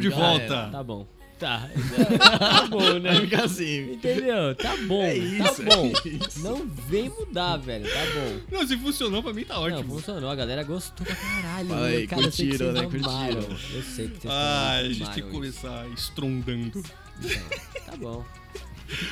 [0.00, 0.68] De volta.
[0.72, 1.06] Tá bom.
[1.38, 1.70] Tá.
[2.38, 3.14] tá bom, né?
[3.22, 3.92] Fica assim.
[3.94, 4.54] Entendeu?
[4.54, 5.02] Tá bom.
[5.02, 5.86] É isso, tá bom.
[6.04, 6.40] é isso.
[6.42, 7.84] Não vem mudar, velho.
[7.90, 8.40] Tá bom.
[8.58, 9.94] Não, se funcionou pra mim tá Não, ótimo.
[9.94, 10.28] funcionou.
[10.28, 11.68] A galera gostou pra caralho.
[11.68, 11.86] Né?
[11.86, 13.08] aí, cara, eu sei que curtiram, vocês né?
[13.08, 13.34] amaram.
[13.42, 13.58] Curtiram.
[13.74, 15.30] Eu sei que vocês Ah, a gente tem que isso.
[15.30, 16.82] começar estrondando.
[17.22, 17.42] Então,
[17.86, 18.24] Tá bom.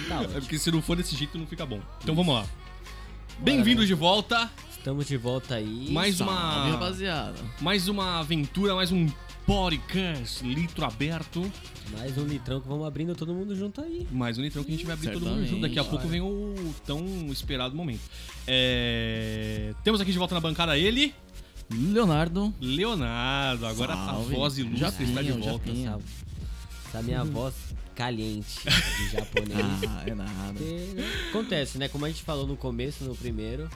[0.09, 1.81] Tá É porque se não for desse jeito não fica bom.
[2.03, 2.45] Então vamos lá.
[3.39, 4.51] Bem-vindos de volta.
[4.71, 5.91] Estamos de volta aí.
[5.91, 7.39] Mais Salve, uma rapaziada.
[7.61, 9.07] mais uma aventura, mais um
[9.49, 11.51] podcast litro aberto.
[11.97, 14.07] Mais um litrão que vamos abrindo todo mundo junto aí.
[14.13, 15.51] Mais um litrão que a gente vai abrir todo mundo Certamente.
[15.53, 15.63] junto.
[15.63, 17.03] Daqui a pouco vem o tão
[17.33, 18.03] esperado momento.
[18.47, 21.15] É, Temos aqui de volta na bancada ele,
[21.73, 22.53] Leonardo.
[22.61, 23.65] Leonardo.
[23.67, 24.35] Agora Salve.
[24.35, 25.73] a voz ilustre Já está de já volta.
[25.73, 25.99] vinha.
[26.87, 27.55] Essa, minha voz
[27.95, 29.67] caliente de japonês.
[29.89, 30.61] Ah, é nada.
[31.31, 31.89] Acontece, né?
[31.89, 33.67] Como a gente falou no começo, no primeiro.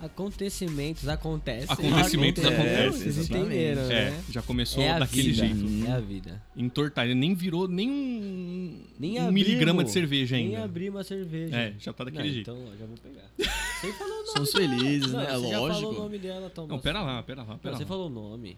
[0.00, 1.68] Acontecimentos acontecem.
[1.70, 4.24] Acontecimentos acontecem, Vocês entenderam, É, né?
[4.30, 5.46] já começou É daquele vida.
[5.46, 5.86] jeito.
[5.86, 6.42] É a vida.
[6.56, 7.04] Entortar.
[7.04, 10.64] Ele nem virou nem um, Nem um miligrama de cerveja Nem ainda.
[10.64, 11.56] abri uma cerveja.
[11.56, 12.50] É, já tá daquele Não, jeito.
[12.50, 13.30] Então, ó, já vou pegar.
[13.80, 14.32] Você falou o nome.
[14.32, 15.26] Somos felizes, Não, né?
[15.26, 15.92] você já falou o Lógico.
[15.92, 16.70] nome dela, Thomas.
[16.70, 17.88] Não, pera lá, pera lá, Não, pera você lá.
[17.88, 18.56] falou o nome.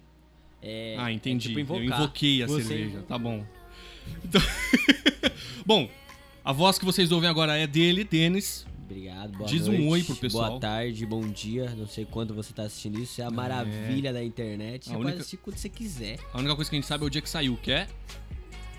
[0.63, 1.47] É, Ah, entendi.
[1.47, 1.83] é tipo invocar.
[1.85, 2.89] Eu invoquei a Você cerveja.
[2.91, 3.03] invoca.
[3.05, 3.45] Tá bom.
[4.25, 4.41] Então-
[5.65, 5.89] bom,
[6.45, 8.67] a voz que vocês ouvem agora é dele, Denis.
[8.95, 9.89] Obrigado, boa Diz um noite.
[9.89, 10.49] oi pro pessoal.
[10.51, 11.69] Boa tarde, bom dia.
[11.77, 13.21] Não sei quando você tá assistindo isso.
[13.21, 14.85] É a maravilha da internet.
[14.85, 16.21] Você única- pode assistir quando você quiser.
[16.33, 17.89] A única coisa que a gente sabe é o dia que saiu, que é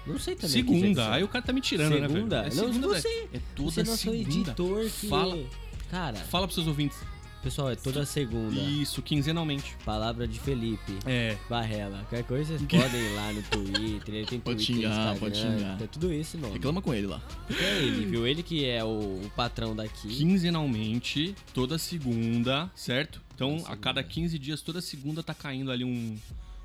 [0.07, 0.49] Não sei também.
[0.51, 1.11] segunda.
[1.13, 2.43] Aí o cara tá me tirando, né, Segunda?
[2.43, 2.53] velho?
[2.53, 3.29] É Não, segunda, você- velho.
[3.33, 4.19] É toda Você não é segunda.
[4.21, 5.07] editor que...
[5.07, 5.43] Fala,
[5.91, 6.97] Cara, fala pros seus ouvintes.
[7.45, 8.59] Pessoal, é toda segunda.
[8.59, 9.77] Isso, quinzenalmente.
[9.85, 10.97] Palavra de Felipe.
[11.05, 11.37] É.
[11.47, 11.99] Barrela.
[12.09, 14.15] Qualquer coisa vocês podem ir lá no Twitter.
[14.15, 15.77] Ele tem Pode Twitter, xingar, pode xingar.
[15.77, 16.53] Tem tudo isso, nome.
[16.53, 17.21] Reclama com ele lá.
[17.51, 18.25] É ele, viu?
[18.25, 20.07] Ele que é o, o patrão daqui.
[20.07, 23.21] Quinzenalmente, toda segunda, certo?
[23.35, 24.15] Então, a cada segunda.
[24.15, 26.17] 15 dias, toda segunda tá caindo ali um,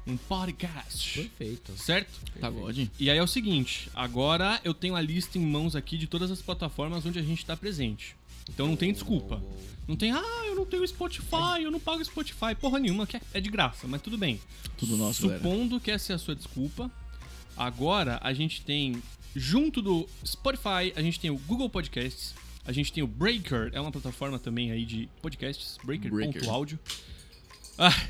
[0.07, 1.21] um podcast.
[1.21, 1.73] Perfeito.
[1.77, 2.21] Certo?
[2.41, 2.89] Tá, God.
[2.99, 6.31] E aí é o seguinte, agora eu tenho a lista em mãos aqui de todas
[6.31, 8.17] as plataformas onde a gente tá presente.
[8.49, 9.43] Então não tem desculpa.
[9.89, 12.55] Não tem, ah, eu não tenho Spotify, eu não pago Spotify.
[12.61, 14.41] Porra nenhuma, que é- é de graça, mas tudo bem.
[14.79, 15.43] Tudo nosso, galera.
[15.43, 16.91] Supondo que essa é a sua desculpa,
[17.57, 19.03] agora a gente tem,
[19.35, 22.35] junto do Spotify, a gente tem o Google Podcasts,
[22.65, 26.11] a gente tem o Breaker, é uma plataforma também aí de podcasts, Breaker.
[26.11, 26.79] Breaker.audio.
[27.79, 28.09] Ah,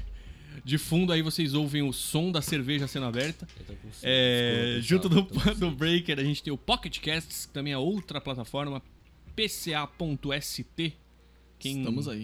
[0.65, 3.49] de fundo aí vocês ouvem o som da cerveja sendo aberta.
[4.03, 5.71] É, junto do, tô com do.
[5.71, 8.83] Breaker, a gente tem o Pocket Casts, que também é outra plataforma,
[9.35, 10.97] pca.st.
[11.59, 11.77] Quem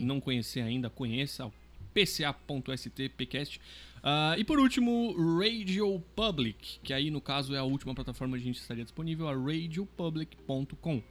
[0.03, 1.53] não conhecer ainda, conheça o
[1.93, 3.61] pca.st, pcast.
[4.03, 8.45] Ah, e por último, Radio Public, que aí no caso é a última plataforma onde
[8.45, 11.03] a gente estaria disponível, a radiopublic.com.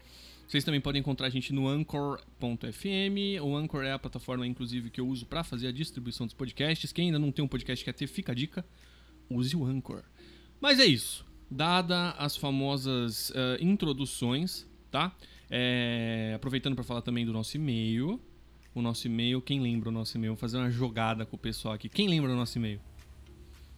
[0.47, 3.41] Vocês também podem encontrar a gente no Anchor.fm.
[3.41, 6.91] O Anchor é a plataforma, inclusive, que eu uso para fazer a distribuição dos podcasts.
[6.91, 8.63] Quem ainda não tem um podcast que quer ter, fica a dica.
[9.29, 10.03] Use o Anchor.
[10.61, 11.25] Mas é isso.
[11.49, 15.15] Dada as famosas ah, introduções, tá?
[15.49, 18.19] É, aproveitando para falar também do nosso e-mail.
[18.73, 20.33] O nosso e-mail, quem lembra o nosso e-mail?
[20.33, 21.87] Vou fazer uma jogada com o pessoal aqui.
[21.87, 22.79] Quem lembra o nosso e-mail?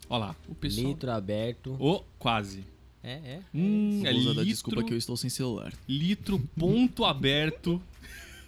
[0.09, 0.87] Olha lá, o pessoal.
[0.87, 1.75] Litro aberto.
[1.79, 2.63] Ô, quase.
[3.03, 3.39] É, é.
[3.53, 5.71] Hum, é usar da litro, desculpa que eu estou sem celular.
[5.87, 7.81] litro ponto aberto,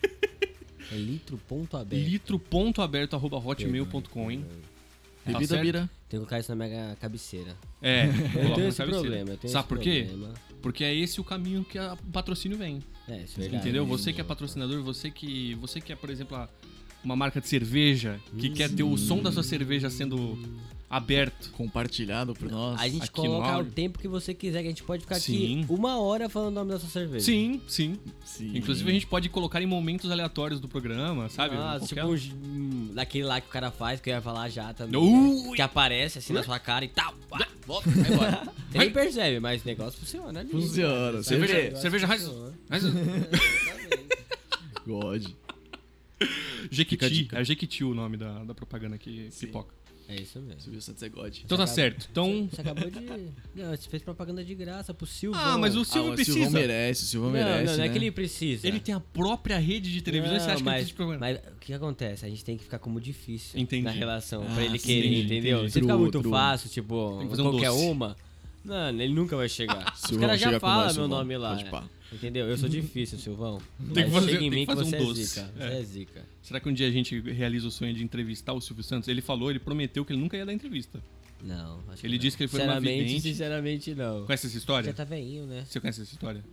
[0.92, 2.02] É litro ponto aberto.
[2.04, 4.44] litro ponto aberto arroba hotmail.com, hein?
[5.24, 5.62] Tá Bebida certo?
[5.62, 5.80] Bira.
[5.82, 7.56] Tenho que colocar isso na minha cabeceira.
[7.82, 8.88] É, Eu tenho esse cabeceira.
[8.90, 9.30] problema.
[9.32, 10.06] Eu tenho Sabe esse por quê?
[10.10, 10.34] problema.
[10.64, 12.82] Porque é esse o caminho que a- o patrocínio vem.
[13.10, 13.64] É, isso é verdade.
[13.64, 13.86] Entendeu?
[13.86, 16.48] Você que é patrocinador, você que, você que é, por exemplo,
[17.04, 20.38] uma marca de cerveja, que quer ter o som da sua cerveja sendo
[20.90, 21.52] aberto.
[21.52, 22.80] Compartilhado por nós.
[22.80, 25.62] A gente coloca o tempo que você quiser, que a gente pode ficar Sim.
[25.64, 27.24] aqui uma hora falando o nome da sua cerveja.
[27.26, 28.00] Sim, sim.
[28.26, 28.58] Sim.
[28.58, 31.56] Inclusive a gente pode colocar em momentos aleatórios do programa, sabe?
[31.56, 34.74] Ah, Qualquer- tipo um, daquele lá que o cara faz, que eu ia falar já
[34.74, 35.00] também.
[35.02, 35.52] Né?
[35.56, 37.14] Que aparece assim na sua cara e tal.
[37.32, 38.44] Ah, volta, vai embora.
[38.72, 40.50] Você nem percebe, mas o negócio funciona ali.
[40.50, 41.22] Funciona.
[41.24, 41.76] Cerveja, vê?
[41.76, 42.30] cerveja raiz.
[42.70, 42.84] Raiz-
[44.86, 45.26] God.
[46.72, 47.30] Jequiti.
[47.32, 49.48] É Jequiti o nome da, da propaganda que Sim.
[49.48, 49.74] pipoca.
[50.10, 50.60] É isso mesmo.
[50.60, 51.38] Silvio Santos é God.
[51.46, 52.08] Então tá acaba- certo.
[52.12, 52.50] Então.
[52.52, 53.00] Você acabou de.
[53.56, 55.40] Não, você fez propaganda de graça pro Silvio.
[55.40, 56.50] Ah, mas o Ah, Silvio o Silvão precisa.
[56.50, 57.94] merece, o Silvão Não, merece, não, não é né?
[57.94, 58.68] que ele precisa.
[58.68, 60.90] Ele tem a própria rede de televisão e você Não, acha que ele mas, precisa
[60.92, 61.20] de programa.
[61.20, 62.26] mas o que acontece?
[62.26, 63.84] A gente tem que ficar como difícil Entendi.
[63.84, 65.58] na relação Ah, pra ele sim, querer, entendi, entendeu?
[65.60, 65.72] entendi.
[65.74, 66.32] Se ficar muito true.
[66.32, 67.86] fácil, tipo, um qualquer doce.
[67.86, 68.16] uma,
[68.66, 69.94] mano, ele nunca vai chegar.
[69.94, 71.08] Os Silvão, caras já falam meu Silvão.
[71.10, 71.56] nome lá.
[71.56, 71.84] Pode pá.
[72.12, 72.48] Entendeu?
[72.48, 73.60] Eu sou difícil, Silvão.
[73.94, 75.24] Tem que fazer- chega em tem mim que que você um é doce.
[75.26, 75.52] zica.
[75.56, 75.80] Você É.
[75.80, 76.26] é zica.
[76.42, 79.08] Será que um dia a gente realiza o sonho de entrevistar o Silvio Santos?
[79.08, 81.02] Ele falou, ele prometeu que ele nunca ia dar entrevista.
[81.44, 82.20] Não, acho Ele não.
[82.22, 83.22] disse que ele foi numa Sinceramente, vidente.
[83.22, 84.26] sinceramente, não.
[84.26, 84.88] Conhece essa história?
[84.88, 85.64] Já tá veinho, né?
[85.68, 86.44] Você conhece essa história?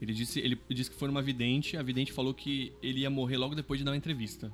[0.00, 3.36] Ele disse, ele disse que foi numa vidente, a vidente falou que ele ia morrer
[3.36, 4.50] logo depois de dar uma entrevista.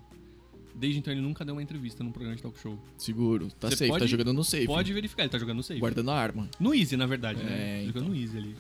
[0.75, 2.79] Desde então ele nunca deu uma entrevista num programa de talk show.
[2.99, 3.49] Seguro.
[3.59, 4.67] Tá Você safe, pode- tá jogando no safe.
[4.67, 5.81] Pode verificar, ele tá jogando no safe.
[5.81, 6.49] Guardando a arma.
[6.61, 7.81] No Easy, na verdade, É, né?
[7.85, 7.95] então.
[7.95, 8.55] Jogando no Easy ali.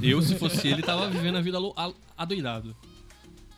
[0.00, 1.58] Eu, se fosse ele, tava vivendo a vida
[2.16, 2.74] adoidado.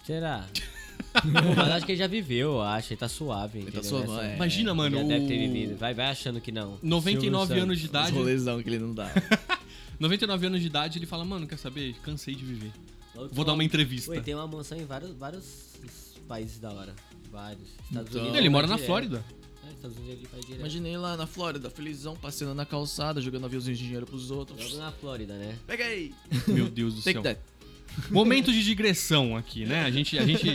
[0.04, 0.46] Será?
[1.24, 2.92] Mas acho que ele já viveu, eu acho.
[2.92, 3.58] Ele tá suave.
[3.60, 4.36] Ele tá suave, Nessa- é.
[4.36, 5.76] Imagina, mano, Já deve ter o- vivido.
[5.76, 6.78] Vai, vai achando que não.
[6.82, 8.12] 99 Silvio anos de Os idade.
[8.12, 9.10] rolezão que ele não dá.
[9.98, 11.94] 99 anos de idade, ele fala, mano, quer saber?
[12.02, 12.72] Cansei de viver.
[13.30, 14.10] Vou dar uma entrevista.
[14.10, 15.44] Oi, tem uma mansão em vários, vários
[16.26, 16.94] países da hora.
[17.30, 17.68] Vários.
[17.88, 18.38] Estados Então- Unidos.
[18.38, 18.86] Ele mora na direto.
[18.86, 19.24] Flórida.
[19.30, 19.43] É,
[19.84, 20.58] Estados Unidos ele vai direto.
[20.60, 24.72] Imaginei lá na Flórida, felizão, passeando na calçada, jogando aviãozinho de dinheiro pros outros.
[24.72, 25.58] Logo na Flórida, né?
[25.66, 26.14] Pega aí!
[26.48, 27.22] Meu Deus do Take céu.
[27.22, 27.40] that.
[28.10, 29.84] Momento de digressão aqui, né?
[29.84, 30.46] A gente, a gente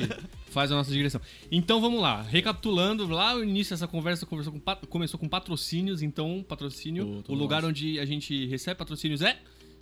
[0.50, 1.22] faz a nossa digressão.
[1.52, 6.44] Então vamos lá, recapitulando, lá no início dessa conversa conversou com começou com patrocínios, então
[6.48, 7.70] patrocínio, Ô, o lugar nosso.
[7.70, 9.40] onde a gente recebe patrocínios é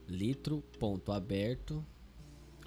[0.07, 1.83] litro.aberto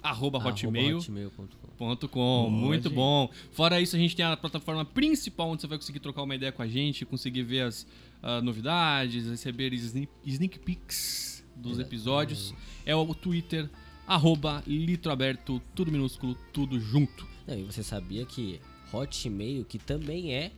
[0.01, 0.97] arroba arroba hotmail.
[0.97, 2.49] hotmail.com.
[2.49, 3.29] Muito bom.
[3.51, 6.51] Fora isso, a gente tem a plataforma principal onde você vai conseguir trocar uma ideia
[6.51, 7.87] com a gente, conseguir ver as
[8.21, 12.53] ah, novidades, receber sneak, sneak peeks dos episódios.
[12.85, 13.69] É o Twitter,
[14.07, 17.27] arroba litroaberto, tudo minúsculo, tudo junto.
[17.47, 18.59] Não, e você sabia que
[18.93, 20.51] Hotmail, que também é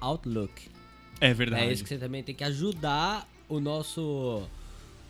[0.00, 0.68] Outlook.
[1.20, 1.64] É verdade.
[1.64, 4.42] É isso que você também tem que ajudar o nosso.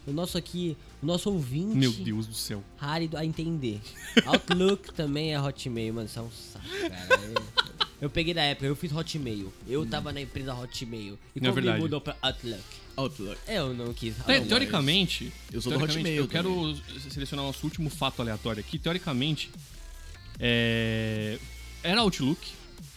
[0.07, 2.65] O nosso aqui, o nosso ouvinte Meu Deus do céu.
[2.81, 3.81] árido a entender.
[4.27, 6.07] Outlook também é Hotmail, mano.
[6.07, 7.21] Isso é um saco, cara.
[7.23, 7.71] Eu-
[8.03, 9.53] Eu peguei da época, eu fiz Hotmail.
[9.69, 11.19] Eu tava na empresa Hotmail.
[11.37, 12.63] E É como me mudou pra Outlook?
[12.97, 13.39] Outlook.
[13.47, 14.15] Eu não quis.
[14.17, 18.61] Te- não, teoricamente, Eu sou do teoricamente, Hotmail eu quero selecionar nosso último fato aleatório
[18.61, 18.79] aqui.
[18.79, 19.51] Teoricamente,
[20.39, 21.39] é,
[21.83, 22.41] era Outlook,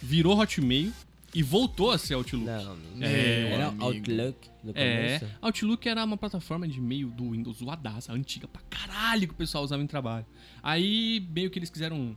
[0.01, 0.93] virou Hotmail
[1.33, 2.45] e voltou a ser Outlook.
[2.45, 3.83] Não, É, era amigo.
[3.85, 5.35] Outlook no É, começo.
[5.41, 9.63] Outlook era uma plataforma de e-mail do Windows zoadaça, antiga pra caralho que o pessoal
[9.63, 10.25] usava em trabalho.
[10.61, 12.15] Aí meio que eles quiseram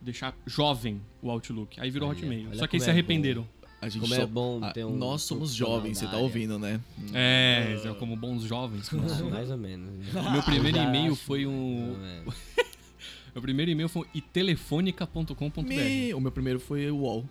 [0.00, 2.48] deixar jovem o Outlook, aí virou Olha, Hotmail.
[2.48, 3.48] olha Só que eles se como é arrependeram.
[3.82, 6.80] A gente Como só- é bom ter um Nós somos jovens, você tá ouvindo, né?
[7.12, 8.90] É, é, como bons jovens.
[8.92, 9.90] nós Ah, mais ou menos.
[10.14, 11.94] O meu primeiro e-mail acho foi um.
[13.34, 15.62] Meu primeiro e-mail foi itelefonica.com.br.
[15.66, 17.28] Me- O meu primeiro foi o UOL.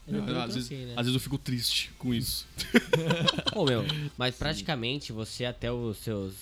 [0.08, 0.14] e...
[0.14, 0.94] eu Às troquei, vezes, né?
[0.96, 2.48] às vezes eu fico triste com isso.
[3.54, 3.86] Pô, meu,
[4.18, 6.34] mas praticamente você até os seus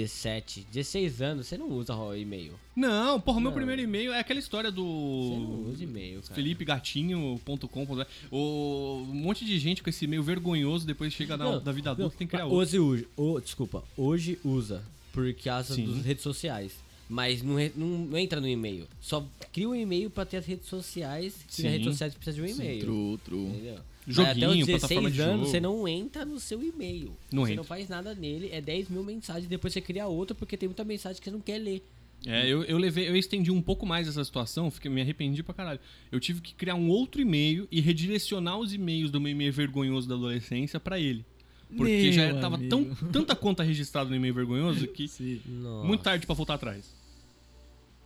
[0.00, 2.52] 17, 16 anos, você não usa o e-mail.
[2.74, 3.56] Não, porra, meu Não.
[3.56, 6.34] primeiro e-mail é aquela história Você não do usa e-mail, cara.
[6.34, 8.02] felipegatinho.com.br.
[8.30, 11.90] O um monte de gente com esse e-mail vergonhoso depois chega na, Não, da vida
[11.92, 12.58] adulta e tem que criar outro.
[12.58, 14.82] Hoje, hoje, desculpa, hoje usa
[15.12, 15.86] por causa Sim.
[15.94, 16.72] das redes sociais.
[17.08, 18.86] Mas não, não- entra no e-mail.
[19.00, 21.34] Só cria um e-mail pra ter as redes sociais.
[21.48, 21.62] Sim.
[21.62, 22.80] nas redes sociais precisa de um e-mail.
[22.80, 23.46] True, true.
[23.46, 23.78] Entendeu?
[24.06, 27.16] Joguinho, até os plataforma 16 de anos, você não entra no seu e-mail.
[27.32, 27.56] Não você entra.
[27.56, 30.84] não faz nada nele, é 10 mil mensagens, depois você cria outro porque tem muita
[30.84, 31.82] mensagem que você não quer ler.
[32.24, 35.54] É, eu, eu levei, eu estendi um pouco mais essa situação, fiquei, me arrependi pra
[35.54, 35.80] caralho.
[36.10, 40.08] Eu tive que criar um outro e-mail e redirecionar os e-mails do meu e-mail vergonhoso
[40.08, 41.24] da adolescência pra ele.
[41.76, 42.70] Porque já Meu tava amigo.
[42.70, 45.10] tão, tanta conta registrada no e-mail vergonhoso que
[45.84, 46.94] muito tarde pra voltar atrás.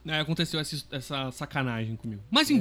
[0.07, 2.23] Aí aconteceu essa, essa sacanagem comigo.
[2.31, 2.55] Mas É.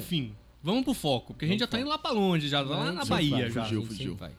[0.62, 3.02] vamos pro foco, porque a gente já tá indo lá pra longe, já, lá na
[3.06, 3.66] Sempre Bahia vai, já.
[3.66, 3.88] fugiu.
[3.88, 4.32] sempre vai.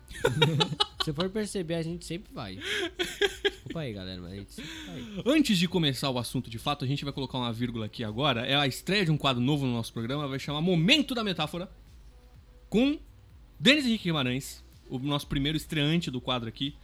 [1.05, 2.57] Se for perceber, a gente sempre vai.
[2.57, 5.23] Desculpa aí, galera, mas a gente sempre vai.
[5.35, 8.47] Antes de começar o assunto de fato, a gente vai colocar uma vírgula aqui agora.
[8.47, 11.71] É a estreia de um quadro novo no nosso programa, vai chamar Momento da Metáfora,
[12.69, 12.99] com
[13.59, 16.75] Denis Henrique Guimarães, o nosso primeiro estreante do quadro aqui,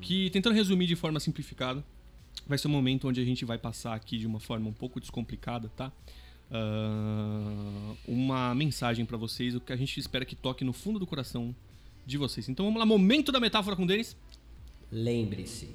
[0.00, 1.84] que tentando resumir de forma simplificada,
[2.46, 4.98] vai ser um momento onde a gente vai passar aqui de uma forma um pouco
[5.00, 5.92] descomplicada, tá?
[6.50, 11.06] Ah, uma mensagem pra vocês, o que a gente espera que toque no fundo do
[11.06, 11.54] coração
[12.06, 12.48] de vocês.
[12.48, 14.16] Então vamos lá, Momento da Metáfora com o Denis.
[14.90, 15.70] Lembre-se,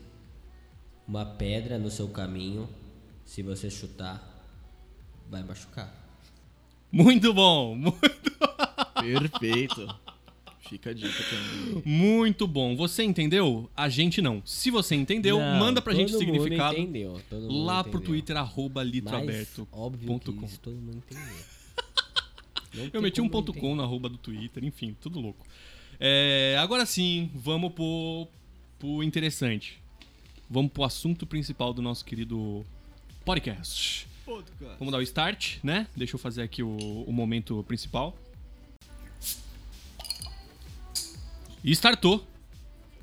[1.07, 2.67] uma pedra no seu caminho,
[3.23, 4.21] se você chutar,
[5.29, 5.93] vai machucar.
[6.91, 7.97] Muito bom, mu-
[8.99, 9.87] Perfeito.
[10.69, 11.83] Fica a dica também.
[11.85, 12.75] Muito bom.
[12.75, 13.69] Você entendeu?
[13.75, 14.41] A gente não.
[14.45, 18.07] Se você entendeu, Não, manda pra gente o significado entendeu, todo mundo lá pro entendeu.
[18.07, 19.67] Twitter, arroba litroaberto.
[19.71, 20.45] óbvio que com.
[20.45, 21.35] isso todo mundo entendeu.
[22.93, 23.67] Eu meti um ponto entender.
[23.67, 25.45] com na arroba do Twitter, enfim, tudo louco.
[25.99, 28.27] É, agora sim, vamos pro,
[28.77, 29.79] pro interessante.
[30.49, 32.65] Vamos pro assunto principal do nosso querido
[33.23, 34.07] podcast.
[34.25, 34.75] Podcast.
[34.79, 35.87] Vamos dar o start, né?
[35.95, 36.75] Deixa eu fazer aqui o,
[37.07, 38.17] o momento principal.
[41.65, 42.23] E startou.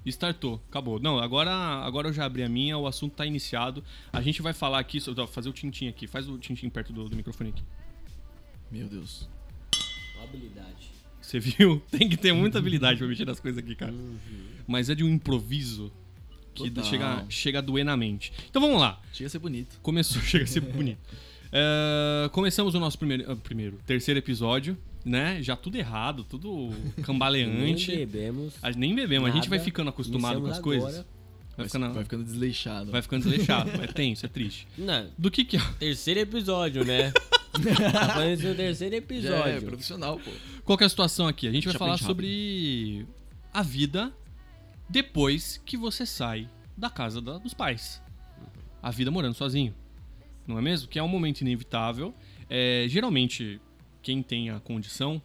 [0.06, 1.00] Startou, acabou.
[1.00, 3.82] Não, agora, agora eu já abri a minha, o assunto tá iniciado.
[4.12, 6.06] A gente vai falar aqui, fazer o tintim aqui.
[6.06, 7.62] Faz o tintim perto do, do microfone aqui.
[8.70, 9.28] Meu Deus.
[10.22, 10.92] Habilidade.
[11.20, 11.82] Você viu?
[11.90, 13.92] Tem que ter muita habilidade pra mexer nas coisas aqui, cara.
[13.92, 14.16] Uhum.
[14.66, 15.92] Mas é de um improviso
[16.54, 16.84] que Total.
[16.84, 18.32] chega, chega a doer na mente.
[18.48, 19.00] Então vamos lá.
[19.12, 19.80] Chega a ser bonito.
[19.82, 21.00] Começou, chega a ser bonito.
[21.50, 25.42] É, começamos o nosso primeiro, ah, primeiro, terceiro episódio, né?
[25.42, 27.94] Já tudo errado, tudo Nem cambaleante.
[27.96, 28.54] bebemos.
[28.62, 29.64] A- nem bebemos, a gente vai Nada.
[29.64, 30.88] ficando acostumado com as Iniciamos coisas.
[31.00, 31.06] agora.
[31.54, 32.90] Vai Vai, ficando, vai ficando desleixado.
[32.90, 34.66] vai ficando desleixado, é tenso, é triste.
[34.78, 35.60] Não, Do que que é?
[35.78, 37.12] terceiro episódio, né?
[37.92, 39.62] tá falando do terceiro Já é episódio.
[39.68, 40.30] profissional, pô.
[40.64, 41.46] Qual que é a situação aqui?
[41.46, 43.06] A gente vai Já falar sobre
[43.52, 44.10] a vida
[44.88, 48.00] depois que você sai da casa da- dos pais.
[48.82, 49.74] A vida morando sozinho.
[50.46, 50.88] Não é mesmo?
[50.88, 52.14] Que é um momento inevitável.
[52.48, 53.60] É, geralmente,
[54.02, 55.20] quem tem a condição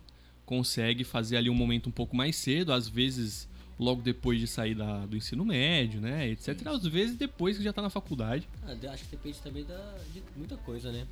[0.46, 3.48] consegue fazer ali um momento um pouco mais cedo, às vezes
[3.79, 6.65] logo depois de sair da- do ensino médio, né, etc.
[6.67, 8.48] Às vezes depois que já tá na faculdade.
[8.63, 11.05] Ah, acho que depende também da, de muita coisa, né?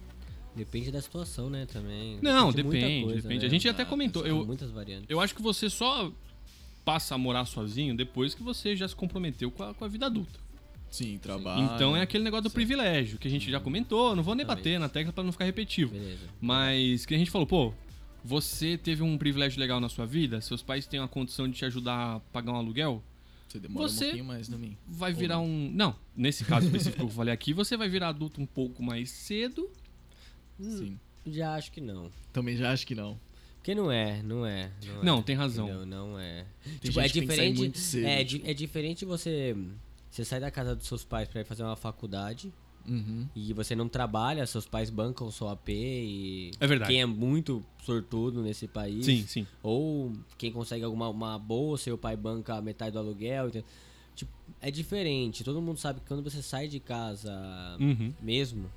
[0.56, 2.18] Depende da situação, né, também.
[2.22, 3.42] Não, de muita depende, coisa, depende.
[3.42, 3.46] né?
[3.48, 4.22] A gente até Ah, comentou.
[4.24, 5.06] São Eu, muitas variantes.
[5.10, 6.12] Eu acho que você só
[6.86, 10.06] passa a morar sozinho depois que você já se comprometeu com a, com a vida
[10.06, 10.40] adulta.
[10.98, 11.64] Sim, trabalho.
[11.76, 14.16] então é aquele negócio do privilégio que a gente já comentou.
[14.16, 15.92] Não vou nem bater na tecla pra não ficar repetitivo.
[15.94, 16.28] Beleza.
[16.40, 17.74] Mas que a gente falou, pô,
[18.24, 21.66] você teve um privilégio legal na sua vida, seus pais têm a condição de te
[21.66, 23.04] ajudar a pagar um aluguel,
[23.48, 24.76] Você demora Você- um pouquinho mais na mim.
[24.88, 25.70] vai Ou virar um.
[25.74, 29.10] Não, nesse caso específico que eu falei aqui, você vai virar adulto um pouco mais
[29.12, 29.70] cedo.
[30.60, 31.00] Sim.
[31.28, 32.12] Já acho que não.
[32.34, 33.20] Também já acho que não.
[33.58, 34.72] Porque não é, não é.
[34.86, 35.66] Não, Não, é, tem razão.
[35.68, 35.86] entendeu?
[35.88, 36.46] Não é.
[36.64, 37.58] Tem tipo, é diferente.
[37.58, 38.48] muito cedo, é, tipo.
[38.48, 39.56] é diferente você.
[40.16, 42.54] Você sai da casa dos seus pais pra ir fazer uma faculdade
[42.88, 43.28] Uhum.
[43.36, 46.52] e você não trabalha, seus pais bancam seu AP e.
[46.58, 46.90] É verdade.
[46.92, 49.04] Quem é muito sortudo nesse país.
[49.06, 49.46] Sim, sim.
[49.62, 53.48] Ou quem consegue alguma uma bolsa e o pai banca metade do aluguel.
[53.50, 53.68] entendeu?
[54.16, 54.32] Tipo,
[54.62, 55.44] é diferente.
[55.44, 57.34] Todo mundo sabe que quando você sai de casa
[57.78, 58.14] Uhum.
[58.22, 58.72] mesmo,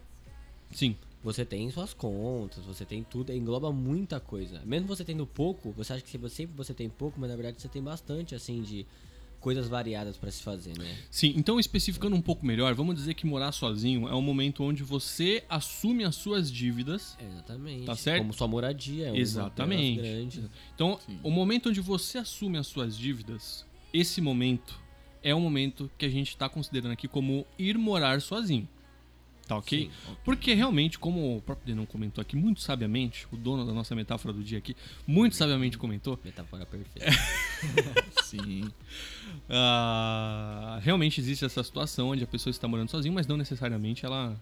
[0.73, 0.97] Sim.
[1.23, 4.61] você tem suas contas, você tem tudo, engloba muita coisa.
[4.65, 7.69] Mesmo você tendo pouco, você acha que sempre você tem pouco, mas na verdade você
[7.69, 8.85] tem bastante, assim, de
[9.41, 10.97] coisas variadas pra se fazer, né?
[11.11, 14.83] Sim, então especificando um pouco melhor, vamos dizer que morar sozinho é um momento onde
[14.83, 17.17] você assume as suas dívidas.
[17.21, 17.85] Exatamente.
[17.85, 18.19] Tá certo?
[18.19, 20.01] Como sua moradia, é uma Exatamente.
[20.01, 20.51] grande.
[20.75, 21.19] Então, Sim.
[21.23, 24.79] o momento onde você assume as suas dívidas, esse momento
[25.23, 28.69] é o momento que a gente está considerando aqui como ir morar sozinho.
[29.49, 29.85] Tá ok?
[29.85, 30.17] Sim, ok.
[30.25, 34.35] Porque realmente, como o próprio Denon comentou aqui, muito sabiamente, o dono da nossa metáfora
[34.35, 34.77] do dia aqui,
[35.07, 37.09] muito sabiamente comentou, Metáfora perfeita.
[38.31, 38.71] Sim.
[39.49, 44.37] ah, realmente existe essa situação onde a pessoa está morando sozinha, mas não necessariamente ela,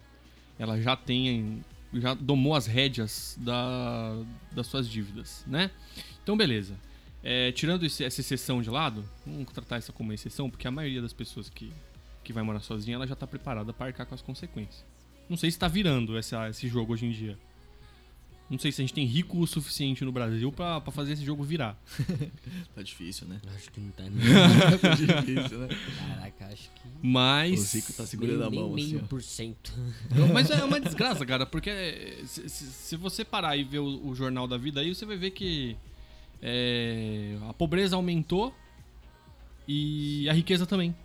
[0.59, 1.63] ela já tem,
[1.93, 4.15] já domou as rédeas da,
[4.51, 5.71] das suas dívidas, né?
[6.23, 6.75] Então, beleza.
[7.23, 11.01] É, tirando esse- essa exceção de lado, vamos tratar essa como exceção, porque a maioria
[11.01, 11.71] das pessoas que,
[12.23, 14.85] que vai morar sozinha, ela já está preparada para arcar com as consequências.
[15.29, 17.37] Não sei se está virando essa, esse jogo hoje em dia.
[18.49, 21.43] Não sei se a gente tem rico o suficiente no Brasil para fazer esse jogo
[21.43, 21.77] virar.
[22.73, 23.41] Tá difícil, né?
[23.55, 24.03] acho que não tá
[24.79, 25.67] tá difícil, né?
[25.97, 26.87] Caraca, acho que.
[27.01, 27.59] Mas.
[27.59, 29.07] O Zico tá segurando a nem, mão nem assim, meio ó.
[29.07, 29.73] por cento.
[30.33, 34.15] Mas é uma desgraça, cara, porque se, se- se você parar e ver o, o
[34.15, 35.75] jornal da vida aí, você vai ver que
[36.41, 38.53] é, a pobreza aumentou
[39.67, 40.95] e a riqueza também.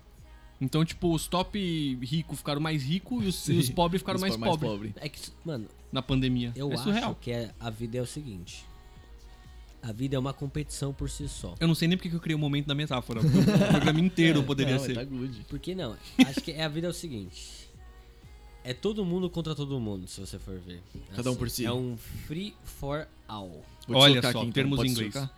[0.61, 1.59] Então, tipo, os top
[2.01, 5.09] ricos ficaram mais ricos e os, e os pobres ficaram Os mais pobres pobres É
[5.09, 6.51] que, mano, na pandemia.
[6.55, 7.15] eu é acho surreal.
[7.21, 8.65] que é- a vida é o seguinte.
[9.81, 11.55] A vida é uma competição por si só.
[11.59, 13.19] Eu não sei nem porque que eu criei o momento da metáfora.
[13.21, 14.95] porque O programa inteiro poderia não, ser.
[14.95, 15.45] Tá good.
[15.49, 15.95] Por que não?
[16.25, 17.69] Acho que é, a vida é o seguinte.
[18.63, 20.81] É todo mundo contra todo mundo, se você for ver.
[21.13, 21.65] Cada um por si.
[21.65, 23.61] É um free for all.
[23.89, 24.51] Olha só, aqui, então.
[24.53, 25.13] termos em inglês.
[25.13, 25.29] socar?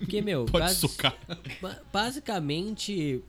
[0.00, 1.16] Porque, meu, Pode basi- socar.
[1.62, 3.22] ba- basicamente,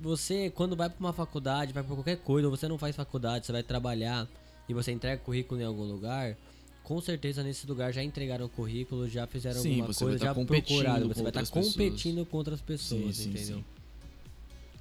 [0.00, 3.44] você, quando vai pra uma faculdade, vai pra qualquer coisa, ou você não faz faculdade,
[3.44, 4.26] você vai trabalhar
[4.68, 6.36] e você entrega currículo em algum lugar,
[6.82, 11.08] com certeza nesse lugar já entregaram currículo, já fizeram Sim, alguma coisa, tá já procuraram,
[11.08, 11.72] você vai estar pessoas.
[11.72, 13.58] competindo com outras pessoas, sim, entendeu?
[13.58, 13.64] sim.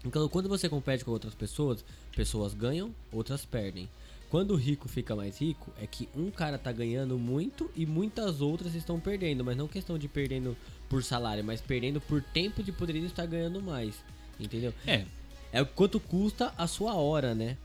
[0.03, 1.85] Então, quando você compete com outras pessoas,
[2.15, 3.87] pessoas ganham, outras perdem.
[4.31, 8.39] Quando o rico fica mais rico, é que um cara tá ganhando muito e muitas
[8.39, 9.43] outras estão perdendo.
[9.43, 10.55] Mas não questão de perdendo
[10.89, 13.93] por salário, mas perdendo por tempo de poderia estar ganhando mais.
[14.39, 14.73] Entendeu?
[14.87, 15.05] É.
[15.51, 17.57] É o quanto custa a sua hora, né?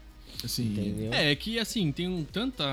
[0.46, 0.72] Sim.
[0.72, 1.12] Entendeu?
[1.12, 2.64] É, é que assim, tem um, tanta,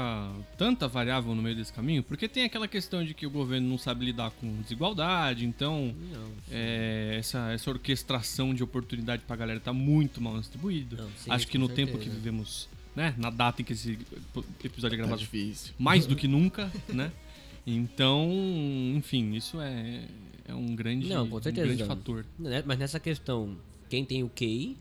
[0.57, 3.77] tanta variável no meio desse caminho, porque tem aquela questão de que o governo não
[3.77, 9.72] sabe lidar com desigualdade, então Não, é, essa, essa orquestração de oportunidade pra galera tá
[9.74, 10.98] muito mal distribuída.
[10.98, 12.15] Não, sim, Acho que no tempo que certeza.
[12.15, 13.15] vivemos né?
[13.17, 13.98] Na data em que esse
[14.63, 15.19] episódio é Tá gravado.
[15.19, 15.74] difícil.
[15.79, 17.12] mais do que nunca, né?
[17.65, 18.29] Então,
[18.95, 20.01] enfim, isso é,
[20.48, 22.25] é um grande, Não, com certeza, um grande fator.
[22.38, 23.57] Né, Mas nessa questão,
[23.89, 24.77] quem tem o QI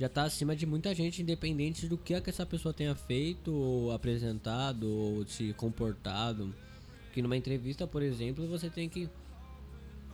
[0.00, 3.52] já tá acima de muita gente, independente do que, é que essa pessoa tenha feito,
[3.52, 6.54] ou apresentado, ou se comportado.
[7.12, 9.10] Que numa entrevista, por exemplo, você tem que.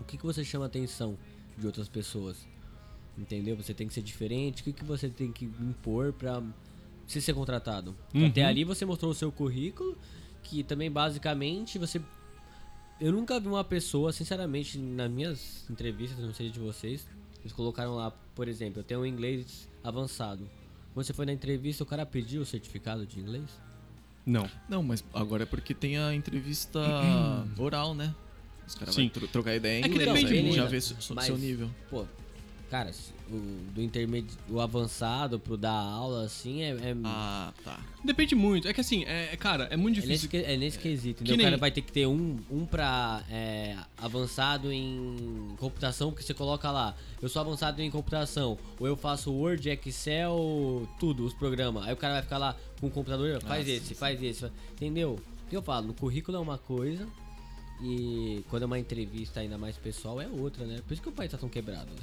[0.00, 1.16] O que, que você chama a atenção
[1.57, 2.49] de outras pessoas?
[3.16, 3.57] Entendeu?
[3.57, 6.43] Você tem que ser diferente, o que, que você tem que impor pra
[7.07, 7.95] você ser contratado?
[8.12, 8.26] Uhum.
[8.26, 9.97] Até ali você mostrou o seu currículo,
[10.43, 12.02] que também basicamente você
[13.00, 17.07] eu nunca vi uma pessoa, sinceramente, nas minhas entrevistas, não sei de vocês,
[17.46, 20.48] eles colocaram lá, por exemplo, eu tenho um inglês avançado.
[20.92, 23.44] Quando você foi na entrevista, o cara pediu o certificado de inglês?
[24.24, 24.50] Não.
[24.68, 26.80] Não, mas agora é porque tem a entrevista
[27.58, 28.14] oral, né?
[28.66, 29.02] Os caras Sim.
[29.02, 30.56] vão tro- trocar ideia em É que inglês, depende aí muito.
[30.56, 31.70] já vê so- so- Mas- seu nível.
[31.88, 32.04] Pô,
[32.70, 32.90] cara,
[33.30, 33.35] o,
[33.75, 37.80] do intermediário, o avançado pro dar aula, assim, é, é, Ah, tá.
[38.04, 38.66] Depende muito.
[38.68, 40.30] É que assim, é, é- cara, é muito é nesse, difícil.
[40.30, 41.18] que- é nesse quesito.
[41.18, 41.35] que entendeu?
[41.35, 46.25] O nem- cara vai ter que ter um, um pra é, avançado em computação, porque
[46.25, 51.35] você coloca lá, eu sou avançado em computação, ou eu faço Word, Excel, tudo, os
[51.35, 51.85] programas.
[51.87, 54.44] Aí o cara vai ficar lá com o computador, faz Ah, esse, sim, faz esse.
[54.73, 55.18] Entendeu?
[55.46, 55.87] O que eu falo?
[55.87, 57.06] No currículo é uma coisa,
[57.82, 60.80] e quando é uma entrevista ainda mais pessoal é outra, né?
[60.87, 62.00] Por isso que o país tá tão quebrado, né?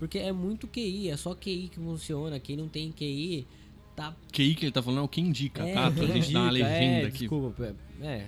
[0.00, 2.40] Porque é muito QI, é só QI que funciona.
[2.40, 3.46] Quem não tem QI
[3.94, 5.90] tá QI que ele tá falando é o que indica, é, tá?
[5.90, 7.18] Pra quem gente dar uma indica, legenda é, aqui.
[7.18, 8.26] Desculpa, é.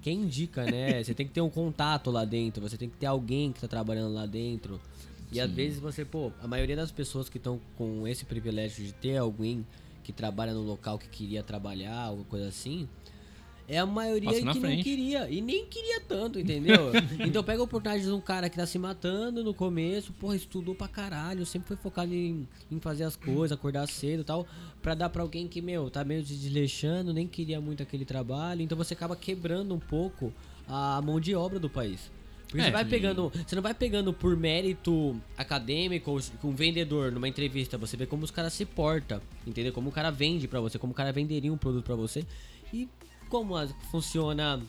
[0.00, 1.04] Quem indica, né?
[1.04, 3.68] você tem que ter um contato lá dentro, você tem que ter alguém que tá
[3.68, 4.80] trabalhando lá dentro.
[5.30, 8.94] E às vezes você, pô, a maioria das pessoas que estão com esse privilégio de
[8.94, 9.66] ter alguém
[10.02, 12.88] que trabalha no local que queria trabalhar, alguma coisa assim,
[13.70, 14.82] é a maioria que na não frente.
[14.82, 15.30] queria.
[15.30, 16.90] E nem queria tanto, entendeu?
[17.24, 20.74] então pega a oportunidade de um cara que tá se matando no começo, porra, estudou
[20.74, 24.46] pra caralho, sempre foi focado em, em fazer as coisas, acordar cedo e tal,
[24.82, 28.60] pra dar pra alguém que, meu, tá meio se desleixando, nem queria muito aquele trabalho,
[28.60, 30.32] então você acaba quebrando um pouco
[30.66, 32.10] a mão de obra do país.
[32.48, 33.30] Porque É, você vai pegando.
[33.46, 37.78] Você não vai pegando por mérito acadêmico com um vendedor numa entrevista.
[37.78, 39.72] Você vê como os caras se portam, entendeu?
[39.72, 42.26] Como o cara vende pra você, como o cara venderia um produto pra você.
[42.74, 42.88] E
[43.30, 44.60] como as- funciona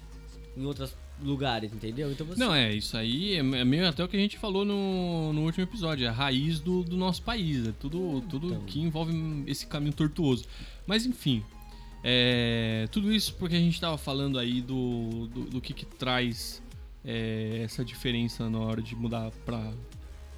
[0.56, 2.12] em outros lugares, entendeu?
[2.12, 2.39] Então você.
[2.39, 5.41] Não, é, isso aí é é meio até o que a gente falou no, no
[5.43, 8.62] último episódio, é a raiz do, do nosso país, é tudo, tudo então.
[8.65, 10.45] que envolve esse caminho tortuoso.
[10.88, 11.43] Mas enfim,
[12.04, 16.62] é, tudo isso porque a gente tava falando aí do, do, do que, que traz
[17.06, 19.71] é, essa diferença na hora de mudar pra,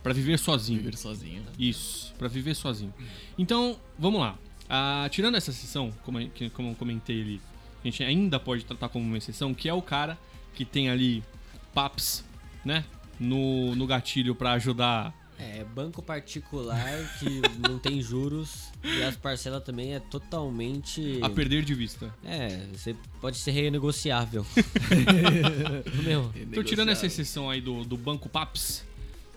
[0.02, 0.80] pra viver sozinho.
[0.80, 1.42] Viver sozinho.
[1.44, 1.52] né?
[1.58, 2.94] Isso, pra viver sozinho.
[3.38, 4.38] Então, vamos lá.
[4.70, 6.18] Ah, tirando essa sessão, como,
[6.54, 7.42] como eu comentei ali,
[7.84, 10.18] a gente ainda pode tratar como uma exceção, que é o cara
[10.54, 11.24] que tem ali
[11.74, 12.24] PAPS,
[12.64, 12.86] né?
[13.20, 15.14] No, no gatilho pra ajudar.
[15.38, 21.20] É, banco particular que não tem juros e as parcelas também é totalmente.
[21.22, 22.14] A perder de vista.
[22.24, 24.46] É, você pode ser renegociável.
[26.04, 28.86] Meu, Então, tirando essa exceção aí do, do banco PAPS,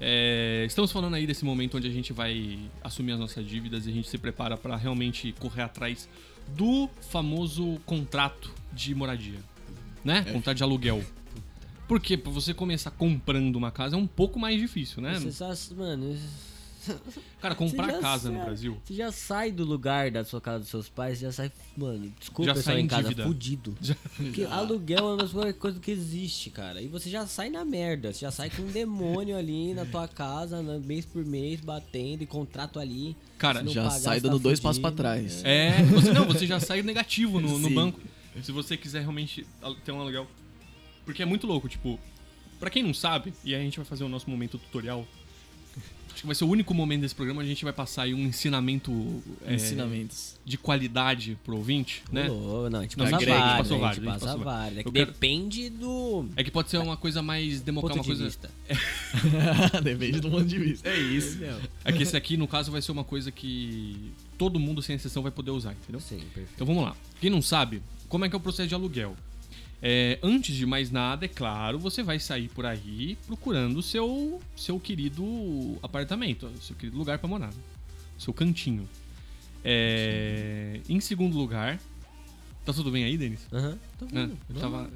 [0.01, 3.91] é, estamos falando aí desse momento onde a gente vai assumir as nossas dívidas e
[3.91, 6.09] a gente se prepara pra realmente correr atrás
[6.49, 9.39] do famoso contrato de moradia,
[10.05, 10.23] né?
[10.33, 11.03] Contrato de aluguel.
[11.89, 15.19] Porque pra você começar comprando uma casa é um pouco mais difícil, né?
[15.19, 16.17] você só, mano,
[17.41, 18.79] Cara, comprar já casa no sai- Brasil.
[18.85, 22.51] Você já sai do lugar da sua casa dos seus pais, já sai, mano, desculpa
[22.51, 23.25] Já pessoal sai em casa, dívida.
[23.25, 23.77] fudido.
[24.17, 26.81] Porque aluguel é uma das piores coisas que existe, cara.
[26.83, 30.09] E você já sai na merda, você já sai com um demônio ali na tua
[30.09, 33.17] casa, na- mês por mês, batendo e contrato ali.
[33.39, 35.43] Cara, Já pagar, sai tá dando dois passos pra trás.
[35.45, 38.01] É, você, não, você já sai negativo no, no banco.
[38.43, 40.27] Se você quiser realmente al- ter um aluguel.
[41.05, 41.99] Porque é muito louco, tipo,
[42.59, 45.07] pra quem não sabe, e a gente vai fazer o nosso momento tutorial.
[46.17, 48.15] Acho que vai ser o único momento desse programa onde a gente vai passar aí
[48.15, 50.37] um ensinamento é, Ensinamentos.
[50.47, 52.31] de qualidade pro ouvinte, né?
[52.31, 54.79] Ô, não, a gente Não, passa a gente vários, passou a gente vários, passa vários.
[54.79, 58.23] É que quero- depende do É que pode ser uma coisa mais democrática, ponto de
[58.23, 58.25] coisa.
[58.25, 58.51] vista.
[59.85, 60.89] Depende do ponto de vista.
[60.89, 61.39] É isso.
[61.85, 65.23] É que esse aqui, no caso, vai ser uma coisa que todo mundo, sem exceção,
[65.23, 66.01] vai poder usar, entendeu?
[66.01, 66.49] Sim, perfeito.
[66.55, 66.97] Então vamos lá.
[67.21, 69.15] Quem não sabe, como é que é o processo de aluguel?
[69.83, 74.41] É, antes de mais nada, é claro, você vai sair por aí procurando o seu,
[74.57, 77.51] seu querido apartamento, o seu querido lugar pra morar,
[78.19, 78.89] o seu cantinho.
[79.69, 81.79] É, em segundo lugar,
[82.65, 83.41] tá tudo bem aí, Denis?
[83.53, 84.39] Aham, tô Ah, vendo.
[84.49, 84.91] eu tava,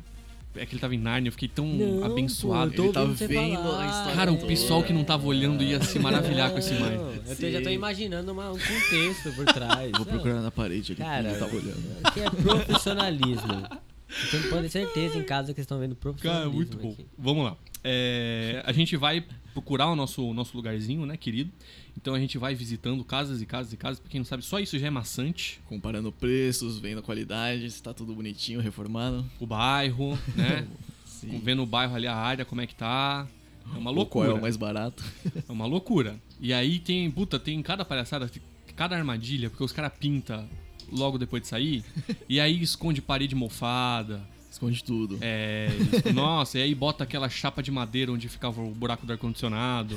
[0.56, 2.70] é que ele tava em Nárnia, eu fiquei tão Não, abençoado.
[2.70, 5.82] pô, tô Ele tá vendo a história Cara, o pessoal que não tava olhando ia
[5.82, 6.96] se maravilhar com essa imagem.
[6.98, 9.90] Não, Eu tô- já tô imaginando uma- um contexto por trás.
[9.92, 11.00] Vou Não, procurar na parede ali.
[11.02, 12.12] Cara, Cara, tá olhando.
[12.14, 13.68] que é profissionalismo.
[14.10, 16.92] Vocês podem ter certeza em casa que vocês estão vendo Cara, profissionalismo muito bom.
[16.92, 17.06] aqui.
[17.16, 17.56] Vamos lá.
[17.82, 21.50] É, a gente vai procurar o nosso, nosso lugarzinho, né, querido?
[21.96, 24.00] Então a gente vai visitando casas e casas e casas.
[24.00, 25.60] Pra quem não sabe, só isso já é maçante.
[25.66, 29.24] Comparando preços, vendo a qualidade, se tá tudo bonitinho, reformado.
[29.38, 30.66] O bairro, né?
[31.06, 31.40] Sim.
[31.42, 33.26] Vendo o bairro ali, a área, como é que tá.
[33.74, 34.28] É uma Ou Qual loucura.
[34.30, 35.04] é o mais barato?
[35.48, 36.16] É uma loucura.
[36.40, 38.30] E aí tem, puta, tem cada palhaçada,
[38.74, 40.48] cada armadilha, porque os caras pintam
[40.92, 41.84] logo depois de sair,
[42.28, 44.20] e aí esconde parede mofada.
[44.50, 45.16] Esconde tudo.
[45.20, 45.68] É,
[46.12, 49.96] nossa, e aí bota aquela chapa de madeira onde ficava o buraco do ar-condicionado.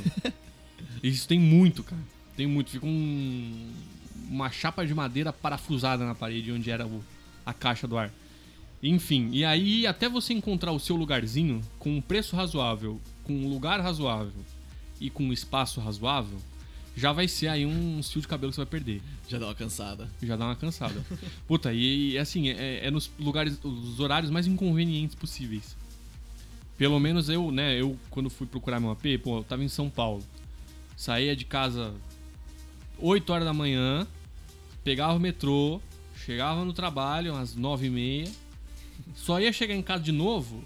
[1.02, 2.02] Isso tem muito, cara.
[2.38, 2.70] Tem muito.
[2.72, 3.72] Fica um,
[4.30, 7.04] uma chapa de madeira parafusada na parede onde era o-
[7.46, 8.12] a caixa do ar.
[8.82, 13.48] Enfim, e aí até você encontrar o seu lugarzinho com um preço razoável, com um
[13.50, 14.44] lugar razoável
[15.00, 16.38] e com um espaço razoável,
[16.96, 19.56] já vai ser aí um fio de cabelo que você vai perder Já dá uma
[19.56, 20.10] cansada.
[20.22, 21.04] já dá uma cansada.
[21.48, 25.76] Puta, e, e, assim, é, é nos lugares, os horários mais inconvenientes possíveis.
[26.78, 29.90] Pelo menos eu, né, eu quando fui procurar meu AP, pô, eu tava em São
[29.90, 30.24] Paulo.
[30.96, 31.94] Saía de casa
[33.00, 34.08] 8 horas da manhã,
[34.84, 35.82] pegava o metrô,
[36.16, 38.32] chegava no trabalho umas 9 e meia,
[39.16, 40.64] só ia chegar em casa de novo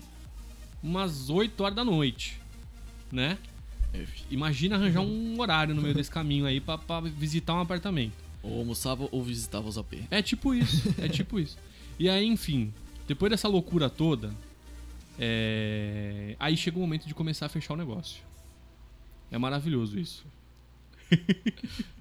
[0.83, 2.39] umas 8 horas da noite,
[3.11, 3.37] né?
[4.29, 8.13] Imagina arranjar um horário no meio desse caminho aí pra, pra visitar um apartamento.
[8.43, 9.93] Ou almoçava ou visitava os AP.
[10.11, 11.57] É tipo isso, é tipo isso.
[11.99, 12.73] E aí, enfim,
[13.07, 14.33] depois dessa loucura toda,
[15.19, 18.21] é, aí chega o momento de começar a fechar o negócio.
[19.31, 20.25] É maravilhoso isso.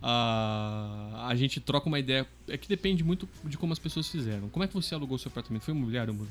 [0.00, 2.26] Ah, a gente troca uma ideia.
[2.46, 4.48] É que depende muito de como as pessoas fizeram.
[4.48, 5.62] Como é que você alugou seu apartamento?
[5.62, 6.28] Foi imobiliário, amor?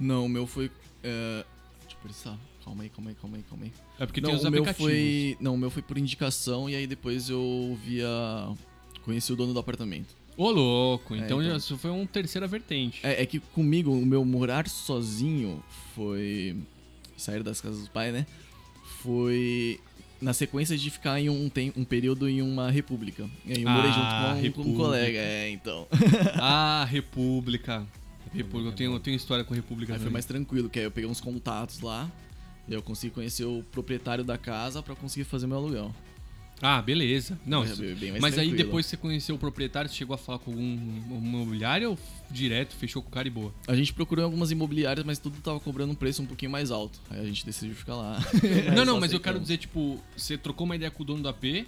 [0.00, 0.70] Não, o meu foi.
[1.02, 1.44] É...
[1.82, 2.38] Deixa eu pensar.
[2.64, 3.72] Calma aí, calma aí, calma aí, calma aí.
[3.98, 5.36] É porque não, tem os o meu foi.
[5.38, 8.08] Não, o meu foi por indicação e aí depois eu via.
[9.04, 10.16] Conheci o dono do apartamento.
[10.36, 11.14] Ô, louco.
[11.14, 11.42] Então, então.
[11.42, 13.00] já isso foi uma terceira vertente.
[13.02, 15.62] É, é que comigo, o meu morar sozinho
[15.94, 16.56] foi.
[17.16, 18.26] Sair das casas dos pais, né?
[19.02, 19.78] Foi.
[20.20, 23.28] Na sequência de ficar em um, tem, um período em uma república.
[23.44, 25.18] E aí eu morei Ah, junto com um, com um colega.
[25.18, 25.86] É, então.
[26.40, 27.86] Ah, República.
[28.32, 28.70] República.
[28.70, 29.92] Eu tenho, eu tenho história com República.
[29.92, 32.10] Aí foi mais tranquilo, que aí eu peguei uns contatos lá.
[32.68, 35.94] E eu consegui conhecer o proprietário da casa pra conseguir fazer meu aluguel.
[36.62, 37.38] Ah, beleza.
[37.44, 37.66] Não, É,
[38.20, 38.56] mas aí tranquilo.
[38.56, 40.62] depois que você conheceu o proprietário, você chegou a falar com algum
[41.18, 41.98] imobiliário ou
[42.30, 43.52] direto fechou com o cara e boa?
[43.66, 47.00] A gente procurou algumas imobiliárias, mas tudo tava cobrando um preço um pouquinho mais alto.
[47.10, 48.18] Aí a gente decidiu ficar lá.
[48.74, 51.28] não, não, mas eu quero dizer, tipo, você trocou uma ideia com o dono do
[51.28, 51.66] AP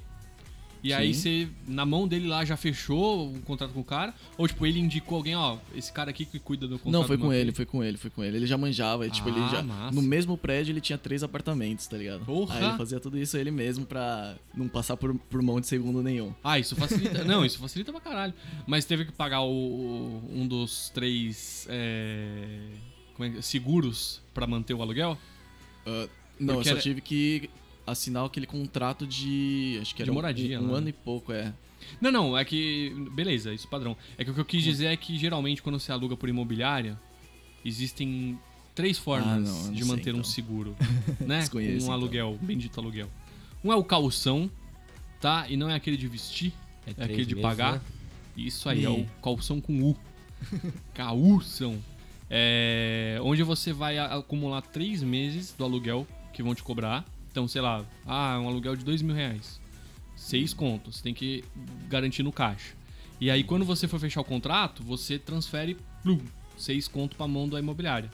[0.82, 0.94] e Sim.
[0.94, 4.14] aí você, na mão dele lá, já fechou um contrato com o cara?
[4.38, 7.18] Ou, tipo, ele indicou alguém, ó, esse cara aqui que cuida do contrato Não, foi
[7.18, 8.36] com ele, foi com ele, foi com ele.
[8.36, 9.62] Ele já manjava, tipo, ele Ah, já.
[9.62, 9.94] massa.
[9.94, 12.24] No mesmo prédio ele tinha três apartamentos, tá ligado?
[12.24, 12.56] Porra!
[12.58, 16.02] Aí ele fazia tudo isso ele mesmo pra não passar por, por mão de segundo
[16.02, 16.32] nenhum.
[16.44, 17.24] Ah, isso facilita.
[17.24, 18.34] não, isso facilita pra caralho.
[18.66, 22.58] Mas teve que pagar o, o- um dos três é,
[23.14, 25.18] como é seguros pra manter o aluguel?
[25.86, 26.08] Ah,
[26.38, 27.48] não, Porque eu só era- tive que
[27.86, 29.78] assinar aquele contrato de.
[29.80, 30.78] Acho que De era um- moradia, um, um né?
[30.78, 31.52] ano e pouco, é.
[32.00, 32.92] Não, não, é que.
[33.12, 33.96] Beleza, isso padrão.
[34.18, 36.98] É que o que eu quis dizer é que geralmente quando você aluga por imobiliária,
[37.64, 38.38] existem
[38.74, 40.24] três formas Ah, não, não de sei, manter um então.
[40.30, 40.76] seguro,
[41.20, 41.40] né?
[41.40, 41.92] Desconheço, um então.
[41.92, 43.08] aluguel, bendito aluguel.
[43.64, 44.50] Um é o calção,
[45.20, 45.46] tá?
[45.48, 46.52] E não é aquele de vestir,
[46.86, 47.72] é, três aquele de meses, pagar.
[47.74, 47.80] né?
[48.36, 49.96] Isso aí, é o calção com U.
[50.94, 51.78] Caução.
[52.28, 57.04] É, onde você vai acumular três meses do aluguel que vão te cobrar.
[57.36, 59.60] Então, sei lá, ah, um aluguel de dois mil reais.
[60.16, 61.44] Seis contos, tem que
[61.86, 62.72] garantir no caixa.
[63.20, 66.18] E aí, quando você for fechar o contrato, você transfere plum,
[66.56, 68.10] seis contos pra mão da imobiliária.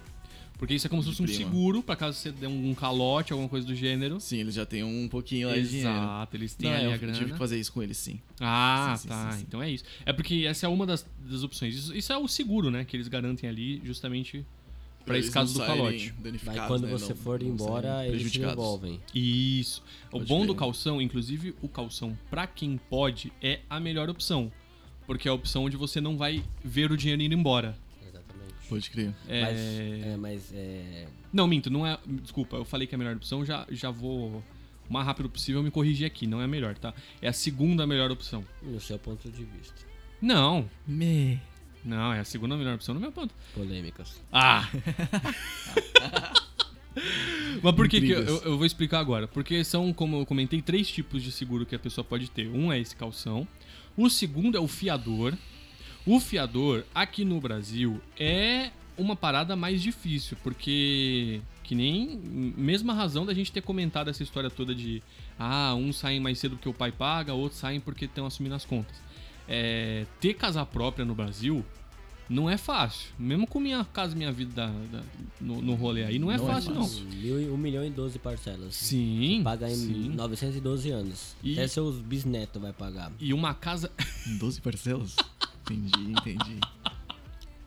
[0.59, 1.39] Porque isso é como se fosse um Prima.
[1.45, 4.19] seguro, pra caso você dê um calote, alguma coisa do gênero.
[4.19, 5.91] Sim, eles já têm um pouquinho lá de dinheiro.
[5.91, 7.17] Exato, eles têm Não, ali eu a grana.
[7.17, 8.21] tive que fazer isso com eles, sim.
[8.41, 9.33] Ah, Sim, sim, tá.
[9.33, 9.45] sim.
[9.47, 9.85] Então é isso.
[10.05, 11.77] É porque essa é uma das, das opções.
[11.77, 12.85] Isso, isso é o seguro, né?
[12.85, 14.45] Que eles garantem ali justamente
[15.05, 16.12] pra esse caso do calote.
[16.19, 19.01] danificados, Aí quando né, você não- for não embora, eles se devolvem.
[19.15, 19.83] Isso.
[20.09, 20.47] O Pode bom crer.
[20.49, 24.51] do calção, inclusive o calção pra quem pode, é a melhor opção.
[25.07, 27.77] Porque é a opção onde você não vai ver o dinheiro indo embora.
[28.01, 28.55] Exatamente.
[28.69, 29.12] Pode crer.
[29.29, 29.43] É...
[29.43, 31.99] Mas, é, mas é, Não, minto, não é.
[32.07, 34.43] Desculpa, eu falei que é a melhor opção, já, já vou
[34.88, 36.27] o mais rápido possível me corrigir aqui.
[36.27, 36.95] Não é a melhor, tá?
[37.21, 38.45] É a segunda melhor opção.
[38.62, 39.75] no seu ponto de vista.
[40.21, 41.41] Não, Me.
[41.85, 43.35] Não, é a segunda melhor opção no meu ponto.
[43.55, 44.21] Polêmicas.
[44.33, 44.68] Ah!
[47.62, 49.27] Mas por que, que eu, eu vou explicar agora?
[49.27, 52.49] Porque são, como eu comentei, três tipos de seguro que a pessoa pode ter.
[52.49, 53.49] Um é esse calção.
[53.97, 55.35] O segundo é o fiador.
[56.05, 62.21] O fiador, aqui no Brasil, é uma parada mais difícil, porque que nem
[62.57, 65.03] mesma razão da gente ter comentado essa história toda de
[65.38, 68.64] ah, uns saem mais cedo porque o pai paga, outros saem porque estão assumindo as
[68.64, 68.97] contas.
[69.48, 71.64] É, ter casa própria no Brasil
[72.28, 73.11] não é fácil.
[73.18, 75.05] Mesmo com minha casa, minha vida da- da-
[75.40, 76.83] no, no rolê aí, não é Não é fácil, não.
[76.83, 77.05] fácil.
[77.05, 78.74] Mil, um milhão e 12 parcelas.
[78.74, 79.42] Sim.
[79.44, 80.09] Paga em sim.
[80.14, 81.37] 912 anos.
[81.42, 83.12] E- Até seus bisnetos vai pagar.
[83.20, 83.90] E uma casa.
[84.26, 85.16] Em 12 parcelas?
[85.62, 86.59] entendi, entendi.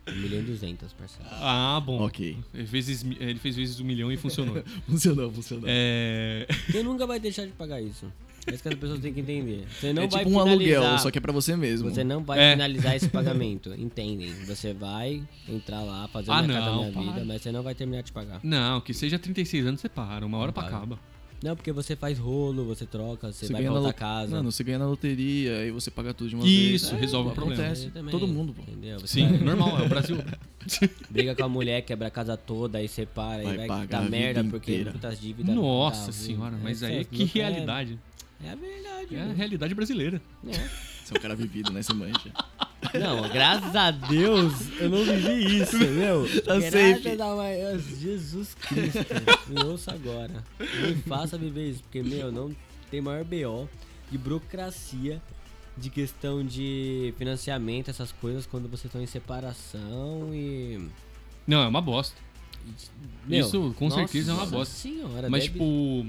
[0.07, 1.31] 1 milhão e 200 parcelas.
[1.33, 2.01] Ah, bom.
[2.01, 2.37] Ok.
[2.53, 4.63] Vezes, ele fez vezes um milhão e funcionou.
[4.87, 5.65] Funcionou, funcionou.
[5.67, 6.47] é.
[6.71, 8.11] Quem nunca vai deixar de pagar isso?
[8.47, 9.65] É isso que as pessoas têm que entender.
[9.79, 10.77] Você não é vai tipo um finalizar.
[10.83, 11.89] aluguel, só que é pra você mesmo.
[11.89, 12.51] Você não vai É.
[12.51, 14.31] finalizar esse pagamento, entendem?
[14.45, 17.01] Você vai entrar lá, fazer Ah, minha casa não, minha para.
[17.01, 18.39] vida, mas você não vai terminar de pagar.
[18.43, 20.25] Não, que seja 36 anos, você para.
[20.25, 20.77] Uma hora Não pra para.
[20.77, 20.99] acaba.
[21.43, 24.35] Não, porque você faz rolo, você troca, você, Você vai ganha pra na outra casa.
[24.37, 26.53] Mano, você ganha na loteria, aí você paga tudo de uma vez.
[26.81, 27.61] Isso, resolve o problema.
[27.61, 27.89] Acontece.
[27.91, 28.61] Também, Todo mundo, pô.
[28.63, 28.99] Entendeu?
[29.01, 30.17] Você Sim, vai- normal, é o Brasil.
[31.09, 34.43] briga com a mulher, quebra a casa toda, aí separa, Vai aí vai dar merda
[34.45, 34.91] porque inteira.
[34.91, 35.55] muitas dívidas.
[35.55, 37.99] Nossa tá senhora, mas É aí que é- realidade.
[38.45, 39.15] É a verdade.
[39.15, 40.21] É a realidade brasileira.
[40.47, 40.51] É.
[40.53, 41.81] Você é um cara vivido, né?
[41.81, 42.31] Você manja.
[42.93, 46.27] Não, graças a Deus eu não vivi isso, meu.
[46.43, 47.21] Tá graças safe.
[47.21, 48.99] a maior Jesus Cristo.
[49.47, 50.43] Me ouça agora.
[50.59, 52.55] Não me faça viver isso, porque, meu, não
[52.91, 53.67] tem maior BO
[54.11, 55.21] de burocracia,
[55.77, 60.87] de questão de financiamento, essas coisas, quando vocês estão em separação e.
[61.47, 62.15] Não, é uma bosta.
[63.25, 64.73] Meu, Isso, com nossa certeza, é uma bosta.
[64.73, 66.07] Senhora, Mas, deve- tipo.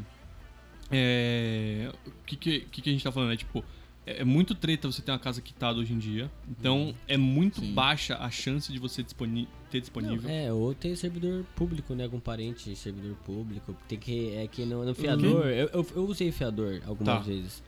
[0.90, 1.92] É.
[2.06, 3.32] O que, que, que a gente tá falando?
[3.32, 3.64] É tipo.
[4.06, 6.30] É é muito treta você ter uma casa quitada hoje em dia.
[6.48, 7.74] Então, é muito Sim.
[7.74, 10.22] baixa a chance de você disponi ter disponível.
[10.22, 12.04] Não, é, ou tem servidor público, né?
[12.04, 13.76] Algum parente servidor público.
[13.88, 14.30] Tem que.
[14.36, 15.46] É que no, no fiador.
[15.46, 17.20] Eu, eu, eu usei fiador algumas Tá.
[17.20, 17.62] vezes.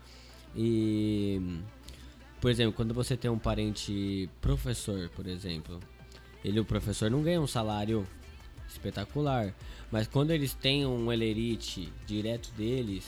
[0.56, 1.40] E.
[2.40, 5.80] Por exemplo, quando você tem um parente professor, por exemplo.
[6.44, 8.06] Ele, o professor, não ganha um salário
[8.68, 9.54] espetacular.
[9.90, 13.04] Mas quando eles têm um elerite direto deles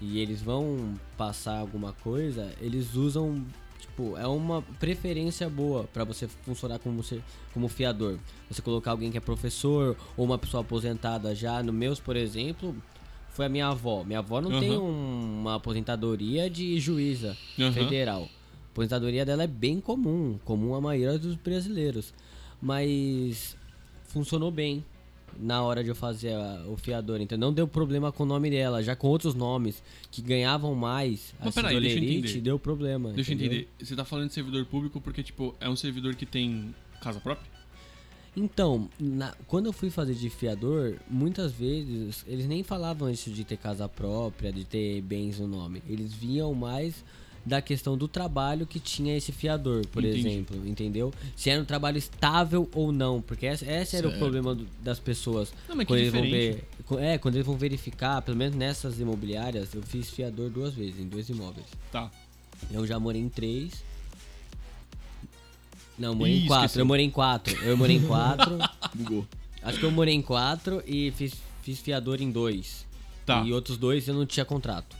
[0.00, 3.44] e eles vão passar alguma coisa, eles usam.
[3.78, 7.20] Tipo, é uma preferência boa pra você funcionar como, ser,
[7.52, 8.16] como fiador.
[8.48, 11.62] Você colocar alguém que é professor ou uma pessoa aposentada já.
[11.62, 12.74] No meus, por exemplo,
[13.30, 14.02] foi a minha avó.
[14.04, 14.80] Minha avó não tem Aham.
[14.80, 17.72] um- uma aposentadoria de juíza Aham.
[17.72, 18.22] federal.
[18.22, 22.14] A aposentadoria dela é bem comum, comum a maioria dos brasileiros.
[22.62, 23.56] Mas
[24.04, 24.82] funcionou bem
[25.38, 27.20] na hora de eu fazer a- o fiador.
[27.20, 28.82] Então não deu problema com o nome dela.
[28.82, 32.40] Já com outros nomes que ganhavam mais, Mas assim, peraí, deixa eu entender.
[32.40, 33.12] deu problema.
[33.12, 33.58] Deixa eu entendeu?
[33.60, 33.68] entender.
[33.84, 37.50] Você tá falando de servidor público porque, tipo, é um servidor que tem casa própria?
[38.34, 43.44] Então, na- quando eu fui fazer de fiador, muitas vezes eles nem falavam isso de
[43.44, 45.82] ter casa própria, de ter bens no nome.
[45.86, 47.04] Eles viam mais
[47.44, 50.20] da questão do trabalho que tinha esse fiador, por Entendi.
[50.28, 51.12] exemplo, entendeu?
[51.34, 55.00] Se era um trabalho estável ou não, porque esse, esse era o problema do- das
[55.00, 55.52] pessoas.
[55.68, 56.54] Não, mas que quando eles vão diferente.
[56.56, 60.72] ver, co- é, quando eles vão verificar, pelo menos nessas imobiliárias, eu fiz fiador duas
[60.72, 61.66] vezes, em dois imóveis.
[61.90, 62.10] Tá.
[62.70, 63.82] Eu já morei em três.
[65.98, 66.64] Não, morei Ih, em quatro.
[66.66, 66.80] esqueceu.
[66.82, 67.54] Eu morei em quatro.
[67.64, 68.58] Eu morei em quatro.
[68.94, 69.26] Bugou.
[69.62, 72.86] Acho que eu morei em quatro e fiz, fiz fiador em dois.
[73.26, 73.42] Tá.
[73.42, 74.96] E outros dois eu não tinha contrato.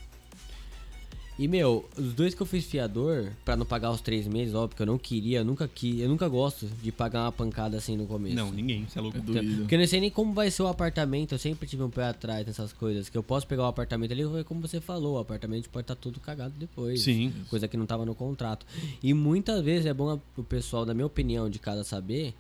[1.39, 4.77] E, meu, os dois que eu fiz fiador, pra não pagar os três meses, óbvio
[4.77, 7.97] que eu não queria, eu nunca quis, eu nunca gosto de pagar uma pancada assim
[7.97, 8.37] no começo.
[8.37, 9.19] Não, ninguém, você é louco.
[9.19, 9.63] É doído.
[9.63, 12.05] Porque eu não sei nem como vai ser o apartamento, eu sempre tive um pé
[12.05, 13.09] atrás nessas coisas.
[13.09, 16.21] Que eu posso pegar o apartamento ali, como você falou, o apartamento pode estar tudo
[16.21, 17.01] cagado depois.
[17.01, 17.33] Sim.
[17.49, 18.67] Coisa que não tava no contrato.
[19.03, 22.35] E muitas vezes é bom o pessoal, na minha opinião, de casa saber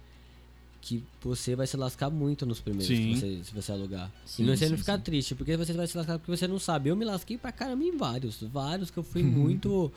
[0.82, 3.14] que você vai se lascar muito nos primeiros Sim.
[3.14, 4.10] que você, se você alugar.
[4.26, 6.58] Sim, e não, você não ficar triste, porque você vai se lascar porque você não
[6.58, 6.90] sabe.
[6.90, 8.42] Eu me lasquei pra caramba em vários.
[8.42, 9.90] Vários que eu fui muito.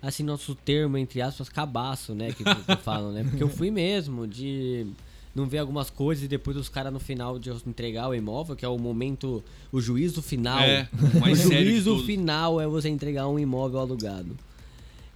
[0.00, 2.30] Assim, nosso termo, entre aspas, cabaço, né?
[2.32, 3.24] Que, que falam, né?
[3.24, 4.86] Porque eu fui mesmo de
[5.34, 8.64] não ver algumas coisas e depois os caras no final de entregar o imóvel, que
[8.64, 10.60] é o momento, o juízo final.
[10.60, 10.88] É,
[11.24, 14.36] o juízo final é você entregar um imóvel alugado.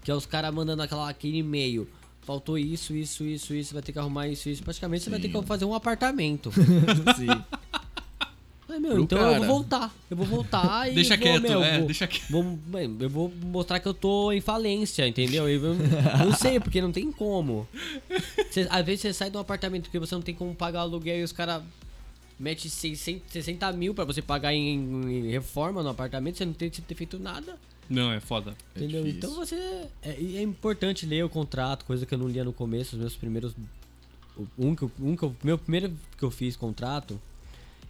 [0.03, 1.87] Que é os caras mandando aquela, aquele e-mail.
[2.22, 4.62] Faltou isso, isso, isso, isso, vai ter que arrumar isso, isso.
[4.62, 5.40] Praticamente você vai ter Sim.
[5.40, 6.52] que fazer um apartamento.
[7.16, 7.26] Sim.
[8.68, 9.46] Ai, meu, então eu vou cara.
[9.46, 9.94] voltar.
[10.08, 10.94] Eu vou voltar e.
[10.94, 12.30] Deixa vou, quieto, meu, é, vou, deixa quieto.
[12.30, 12.58] Vou,
[13.00, 15.48] eu vou mostrar que eu tô em falência, entendeu?
[15.48, 17.68] Eu, eu não sei, porque não tem como.
[18.50, 21.18] Cê- às vezes você sai de um apartamento que você não tem como pagar aluguel
[21.18, 21.62] e os caras
[22.38, 26.70] metem 600, 60 mil pra você pagar em, em reforma no apartamento, você não tem
[26.70, 27.58] que ter feito nada.
[27.90, 28.55] Não, é foda.
[28.75, 29.03] É Entendeu?
[29.05, 29.18] difícil.
[29.18, 29.57] Então você.
[30.03, 33.16] É, é importante ler o contrato, coisa que eu não lia no começo, os meus
[33.16, 33.55] primeiros.
[34.37, 37.21] o- Um que, eu- um que eu, meu primeiro que eu fiz contrato,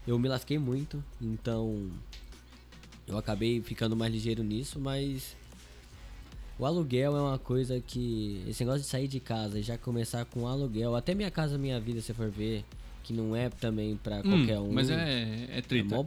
[0.06, 1.88] eu me lasquei muito, então.
[3.06, 5.36] Eu acabei ficando mais ligeiro nisso, mas.
[6.58, 8.42] O aluguel é uma coisa que.
[8.48, 11.78] Esse negócio de sair de casa e já começar com aluguel, até minha casa, minha
[11.80, 12.64] vida, se for ver,
[13.02, 14.72] que não é também pra Hum, qualquer um.
[14.72, 15.94] Mas é, é É treta.
[15.94, 16.04] mó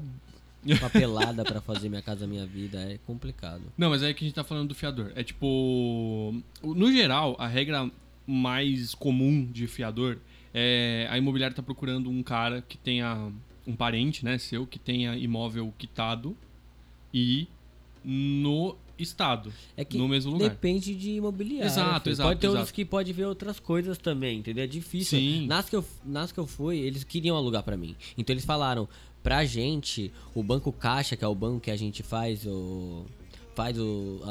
[0.80, 3.62] papelada pra fazer minha casa, minha vida, é complicado.
[3.78, 5.12] Não, mas é que a gente tá falando do fiador.
[5.15, 6.34] É tipo.
[6.63, 7.89] No geral, a regra
[8.28, 10.17] mais comum de fiador
[10.54, 13.32] é a imobiliária tá procurando um cara que tenha
[13.67, 16.36] um parente, né, seu, que tenha imóvel quitado
[17.13, 17.47] e
[18.04, 20.49] no estado, É que no mesmo lugar.
[20.49, 21.65] depende de imobiliário.
[21.67, 22.13] Exato, filho.
[22.13, 22.73] exato, Pode ter outros exato.
[22.75, 24.63] que pode ver outras coisas também, entendeu?
[24.63, 25.19] É difícil.
[25.19, 25.47] Sim.
[25.47, 27.95] Nas que eu, nas que eu fui, eles queriam alugar pra mim.
[28.17, 28.88] Então eles falaram,
[29.25, 33.05] pra gente, o Banco Caixa, que é o banco que a gente faz o
[33.55, 34.21] faz o-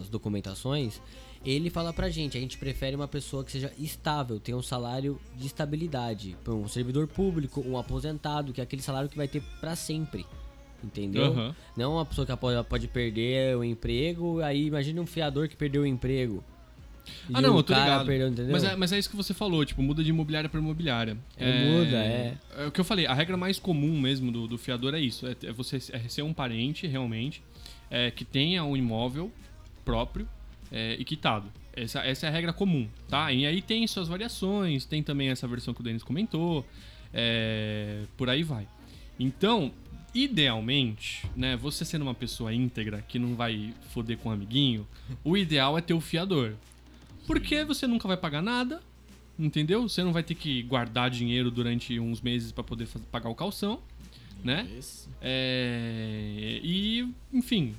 [0.00, 1.00] as documentações,
[1.44, 5.18] ele fala pra gente, a gente prefere uma pessoa que seja estável, tenha um salário
[5.36, 9.74] de estabilidade, um servidor público, um aposentado, que é aquele salário que vai ter pra
[9.74, 10.24] sempre.
[10.84, 11.32] Entendeu?
[11.32, 11.56] Aham.
[11.76, 15.82] Não uma pessoa que pode, pode perder o emprego, aí imagina um fiador que perdeu
[15.82, 16.44] o emprego.
[17.32, 18.06] Ah, não, o eu tô ligado.
[18.06, 18.46] perdeu?
[18.50, 21.16] Mas é, mas é isso que você falou, tipo, muda de imobiliária pra imobiliária.
[21.36, 22.36] É, muda, é.
[22.56, 25.26] É o que eu falei, a regra mais comum mesmo do, do fiador é isso:
[25.26, 27.42] é, é você é ser um parente, realmente,
[27.90, 29.32] é, que tenha um imóvel
[29.84, 30.28] próprio
[30.70, 31.50] é, e quitado.
[31.76, 33.32] Essa, essa é a regra comum, tá?
[33.32, 36.64] E aí tem suas variações, tem também essa versão que o Denis comentou,
[37.12, 38.66] é, por aí vai.
[39.18, 39.72] Então,
[40.14, 44.86] idealmente, né, você sendo uma pessoa íntegra que não vai foder com um amiguinho,
[45.24, 46.54] o ideal é ter o fiador.
[47.26, 48.80] Porque você nunca vai pagar nada,
[49.38, 49.88] entendeu?
[49.88, 53.34] Você não vai ter que guardar dinheiro durante uns meses pra poder faz- pagar o
[53.34, 53.80] calção,
[54.42, 54.68] né?
[55.20, 57.74] É, e, enfim,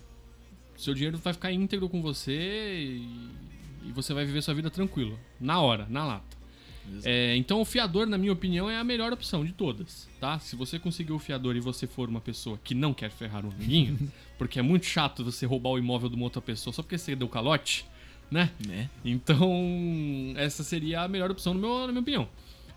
[0.76, 2.32] seu dinheiro vai ficar íntegro com você
[2.76, 3.08] e,
[3.88, 6.36] e você vai viver sua vida tranquilo, na hora, na lata.
[7.04, 10.38] É, então o fiador, na minha opinião, é a melhor opção de todas, tá?
[10.38, 13.50] Se você conseguir o fiador e você for uma pessoa que não quer ferrar um
[13.52, 13.98] amiguinho,
[14.38, 17.16] porque é muito chato você roubar o imóvel de uma outra pessoa só porque você
[17.16, 17.86] deu calote,
[18.30, 18.52] né?
[18.66, 18.90] Né?
[19.04, 19.52] Então,
[20.36, 22.30] essa seria a melhor opção, no meu, na minha opinião.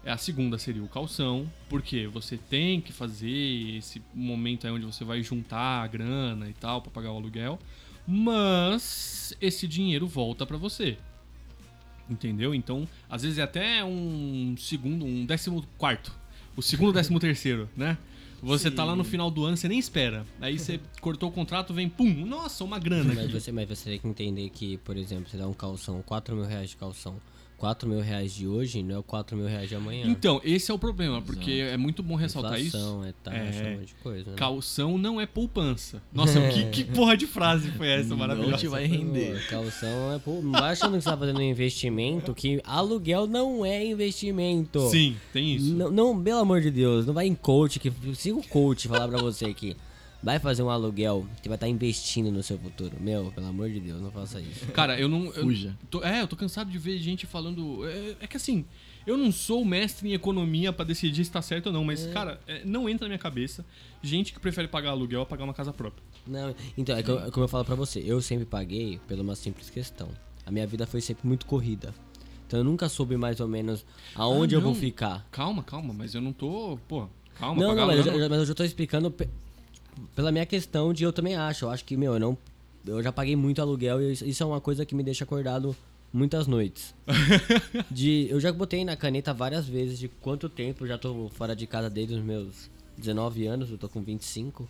[0.06, 5.04] A segunda seria o calção, porque você tem que fazer esse momento aí onde você
[5.04, 7.58] vai juntar a grana e tal pra pagar o aluguel,
[8.06, 10.96] mas esse dinheiro volta pra você.
[12.08, 12.54] Entendeu?
[12.54, 16.10] Então, às vezes é até um segundo, um décimo quarto.
[16.56, 17.98] O segundo, décimo terceiro, né?
[18.42, 19.10] Você tá lá no Sim.
[19.10, 20.24] final do ano, você nem espera.
[20.40, 23.32] Aí você cortou o contrato, vem, pum, nossa, uma grana Mas aqui.
[23.32, 26.44] você, mas você tem que entender que, por exemplo, você dá um calção, 4 mil
[26.44, 27.16] reais de calção.
[27.58, 30.06] 4 mil reais de hoje não é o 4 mil reais de amanhã.
[30.06, 32.76] Então, esse é o problema, porque é muito bom ressaltar isso.
[32.76, 33.74] Inflação, é taxa, É.
[33.74, 34.30] um monte de coisa.
[34.30, 34.36] Né?
[34.36, 36.00] Calção não é poupança.
[36.12, 38.56] Nossa, que, que porra de frase foi essa Não maravilhosa?
[38.58, 39.44] te vai render.
[39.50, 40.18] Calção é.
[40.20, 44.88] Pô, não vai achando que você tá fazendo investimento, que aluguel não é investimento.
[44.88, 45.74] Sim, tem isso.
[45.74, 49.08] Não, não, pelo amor de Deus, não vai em coach, que se o coach falar
[49.08, 49.76] pra você que
[50.22, 52.96] vai fazer um aluguel, você vai estar investindo no seu futuro.
[53.00, 54.66] Meu, pelo amor de Deus, não faça isso.
[54.72, 55.26] Cara, eu não.
[55.26, 55.76] eu Fuja.
[55.90, 57.86] tô- é, eu tô cansado de ver gente falando.
[57.88, 58.64] É, é que assim,
[59.06, 62.40] eu não sou mestre em economia pra decidir se tá certo ou não, mas, cara,
[62.46, 63.64] é, não entra na minha cabeça
[64.02, 66.02] gente que prefere pagar aluguel a pagar uma casa própria.
[66.26, 69.18] Não, então, é, que eu- é como eu falo pra você, eu sempre paguei por
[69.18, 70.08] uma simples questão.
[70.44, 71.94] A minha vida foi sempre muito corrida.
[72.46, 74.80] Então eu nunca soube mais ou menos aonde Ah, eu vou não.
[74.80, 75.26] ficar.
[75.30, 76.78] Calma, calma, mas eu não tô.
[76.88, 77.06] Pô,
[77.38, 79.10] calma, Não, pagar não, mas eu, aluguel já- mas eu já tô explicando
[80.14, 81.64] pela minha questão de eu também acho.
[81.64, 82.36] Eu acho que, meu, eu não.
[82.86, 85.76] Eu já paguei muito aluguel e isso- é uma coisa que me deixa acordado
[86.12, 86.94] muitas noites.
[87.90, 91.54] de, eu já botei na caneta várias vezes de quanto tempo eu já tô fora
[91.54, 94.68] de casa desde os meus 19 anos, eu tô com 25.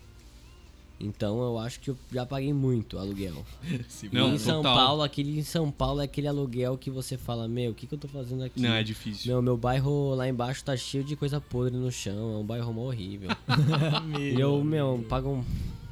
[0.99, 3.45] Então eu acho que eu já paguei muito aluguel.
[4.11, 4.75] Não, em São total.
[4.75, 7.93] Paulo, aquele em São Paulo é aquele aluguel que você fala, meu, o que, que
[7.93, 8.61] eu tô fazendo aqui?
[8.61, 9.31] Não, é difícil.
[9.31, 12.73] Meu, meu bairro lá embaixo tá cheio de coisa podre no chão, é um bairro
[12.73, 13.29] mó horrível.
[14.19, 15.45] E eu, meu, pago um.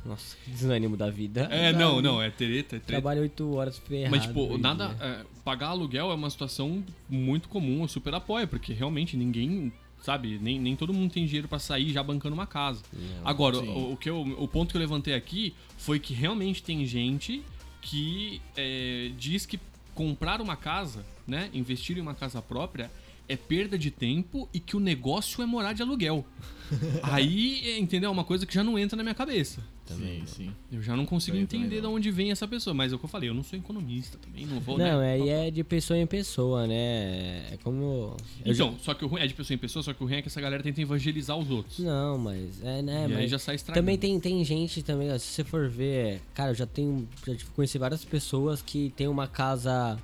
[0.05, 1.49] Nossa, que desânimo da vida.
[1.51, 2.85] É, não, não, é treta, é treta.
[2.85, 4.15] Trabalho 8 horas ferrado.
[4.15, 4.95] Mas, tipo, nada.
[5.01, 9.71] é, pagar aluguel é uma situação muito comum, eu super apoio, porque realmente ninguém.
[10.07, 12.81] Sabe, nem, nem todo mundo tem dinheiro pra sair já bancando uma casa.
[12.93, 16.63] Não, Agora, o, o que eu, o ponto que eu levantei aqui foi que realmente
[16.63, 17.43] tem gente
[17.81, 19.59] que é, diz que
[19.93, 21.49] comprar uma casa, né?
[21.53, 22.89] Investir em uma casa própria
[23.29, 26.25] é perda de tempo e que o negócio é morar de aluguel.
[27.03, 28.09] Aí, é, entendeu?
[28.09, 29.61] É uma coisa que já não entra na minha cabeça.
[29.85, 30.51] Sim, sim.
[30.69, 32.73] Eu já não consigo Também, entender também de onde vem essa pessoa.
[32.73, 35.17] Mas é o que eu falei, eu não sou economista também, não vou, Não, né?
[35.17, 37.53] é, e é de pessoa em pessoa, né?
[37.53, 38.17] É como.
[38.45, 40.05] eu já- Então, só que o ruim é de pessoa em pessoa, só que o
[40.07, 41.79] ruim é que essa galera tenta evangelizar os outros.
[41.79, 42.61] Não, mas.
[42.61, 43.05] É, né?
[43.05, 43.81] e mas aí já sai estragando.
[43.85, 47.07] Também tem, tem gente também, ó, se você for ver, cara, eu já tenho.
[47.25, 49.97] Já conheci várias pessoas que tem uma casa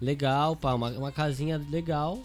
[0.00, 2.20] legal, pá, uma, uma casinha legal,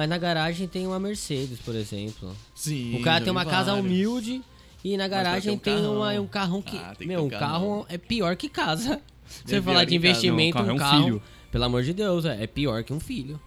[0.00, 2.34] mas na garagem tem uma Mercedes, por exemplo.
[2.54, 2.96] Sim.
[2.96, 3.86] o cara tem uma vi casa vários.
[3.86, 4.40] humilde
[4.82, 6.78] e na garagem ter um tem uma- um carrão que.
[6.78, 8.98] Ah, tem que meu, ter um carro é pior que casa.
[9.26, 9.94] Se É você falar pior de casa.
[9.96, 11.22] investimento, Não, um carro é um filho.
[11.52, 13.38] Pelo amor de Deus, é, é pior que um filho.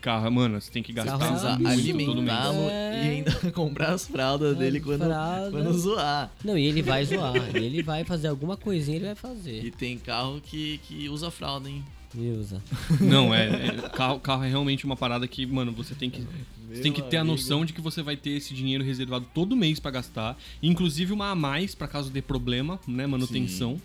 [0.00, 3.04] Carro, mano, você tem que gastar Carro absurdo muito alimentá-lo É.
[3.04, 5.50] e ainda comprar as fraldas dele quando, fralda.
[5.50, 6.30] quando zoar.
[6.44, 7.34] Não, e ele vai zoar.
[7.56, 9.64] ele vai fazer alguma coisinha, ele vai fazer.
[9.64, 11.84] E tem carro que, que usa fralda, hein?
[12.16, 12.62] Usa.
[13.00, 13.48] Não, é.
[13.68, 16.24] é- carro, carro é realmente uma parada que, mano, você tem que.
[16.70, 19.56] Você tem que ter a noção de que você vai ter esse dinheiro reservado todo
[19.56, 20.38] mês pra gastar.
[20.62, 23.06] Inclusive uma a mais pra caso dê problema, né?
[23.06, 23.80] Manutenção.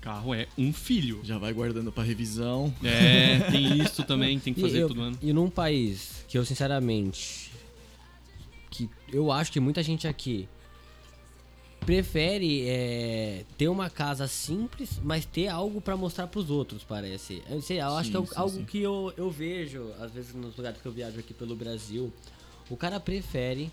[0.00, 1.20] Carro é um filho.
[1.22, 2.74] Já vai guardando pra revisão.
[2.82, 5.18] É, tem isso também, tem que E fazer eu- todo ano.
[5.22, 7.50] E num país que eu, sinceramente,
[8.70, 10.48] que eu acho que muita gente aqui
[11.80, 17.42] prefere é, ter uma casa simples, mas ter algo pra mostrar pros outros, parece.
[17.48, 18.64] Eu, sei, eu acho Sim, que é sim, algo sim.
[18.64, 22.12] que eu, eu vejo, às vezes, nos lugares que eu viajo aqui pelo Brasil.
[22.68, 23.72] O cara prefere,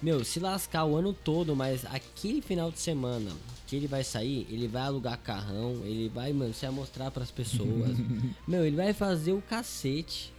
[0.00, 3.30] meu, se lascar o ano todo, mas aquele final de semana
[3.66, 7.96] que ele vai sair, ele vai alugar carrão, ele vai, mano, se mostrar pras pessoas.
[8.46, 10.32] meu, ele vai fazer o cacete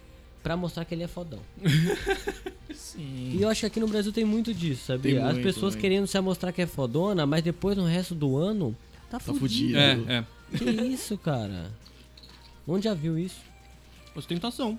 [0.44, 1.40] pra mostrar que ele é fodão.
[2.74, 3.32] Sim.
[3.36, 5.16] E eu acho que aqui no Brasil tem muito disso, sabia?
[5.16, 5.80] Tem As muito, pessoas muito.
[5.80, 8.76] querendo se mostrar que é fodona, mas depois no resto do ano
[9.10, 9.76] tá, Tá fudido.
[9.78, 10.24] É, é.
[10.56, 11.72] Que isso, cara?
[12.68, 13.40] Onde já viu isso?
[14.14, 14.78] Ostentação.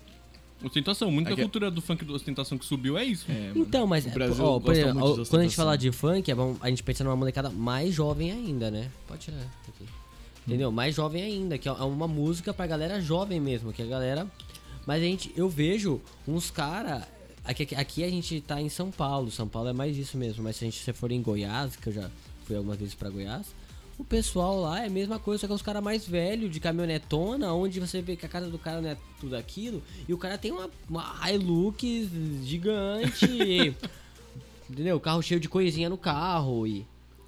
[0.63, 1.11] Ostentação.
[1.11, 3.25] Muita Aqui- cultura do funk da ostentação que subiu é isso.
[3.29, 3.51] É.
[3.55, 6.31] Então, mas o Brasil ó, exemplo, muito ó, de quando a gente fala de funk,
[6.31, 8.89] é a gente pensa numa molecada mais jovem ainda, né?
[9.07, 9.37] Pode tirar
[9.67, 9.85] aqui.
[10.47, 10.71] Entendeu?
[10.71, 14.27] Mais jovem ainda, que é uma música pra galera jovem mesmo, que a galera.
[14.85, 17.07] Mas a gente, eu vejo uns cara.
[17.43, 20.55] Aqui, aqui- a gente tá em São Paulo, São Paulo é mais isso mesmo, mas
[20.55, 22.09] se a gente se for em Goiás, que eu já
[22.45, 23.45] fui algumas vezes pra Goiás,
[23.99, 26.59] o pessoal lá é a mesma coisa, só que é os caras mais velhos, de
[26.59, 30.17] caminhonetona, onde você vê que a casa do cara não é tudo aquilo, e o
[30.17, 31.83] cara tem uma, uma Hilux
[32.43, 33.25] gigante,
[34.69, 34.99] entendeu?
[34.99, 36.85] Carro cheio de coisinha no carro e.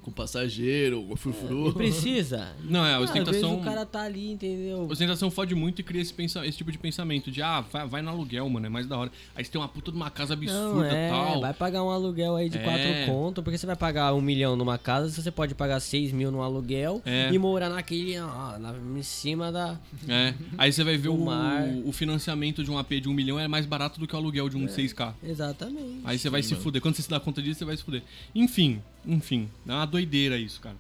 [0.08, 1.68] Com passageiro, com frufru.
[1.68, 2.56] E precisa.
[2.64, 3.60] Não, é, a Ah, Às vezes ostentação.
[3.60, 4.88] o cara tá ali, entendeu?
[4.90, 8.02] Ostentação fode muito e cria esse, pensa- esse tipo de pensamento de, ah, vai, vai
[8.02, 9.12] no aluguel, mano, é mais da hora.
[9.36, 11.42] Aí você tem uma puta de uma casa absurda e é, tal.
[11.42, 12.64] vai pagar um aluguel aí de É.
[12.64, 16.14] quatro conto, porque você vai pagar um milhão numa casa, se você pode pagar seis
[16.14, 17.30] mil num aluguel É.
[17.34, 19.78] e morar naquele, ah, na, em cima da...
[20.08, 20.34] É.
[20.58, 21.68] Aí você vai ver o, mar.
[21.84, 24.48] o financiamento de um AP de um milhão é mais barato do que o aluguel
[24.48, 24.60] de É.
[24.60, 25.14] um 6K.
[25.22, 26.00] Exatamente.
[26.06, 26.64] Aí você vai Sim, se mano.
[26.64, 26.82] fuder.
[26.82, 28.02] Quando você se dá conta disso, você vai se fuder.
[28.34, 29.50] Enfim, enfim.
[29.68, 30.78] É uma doideira isso, cara.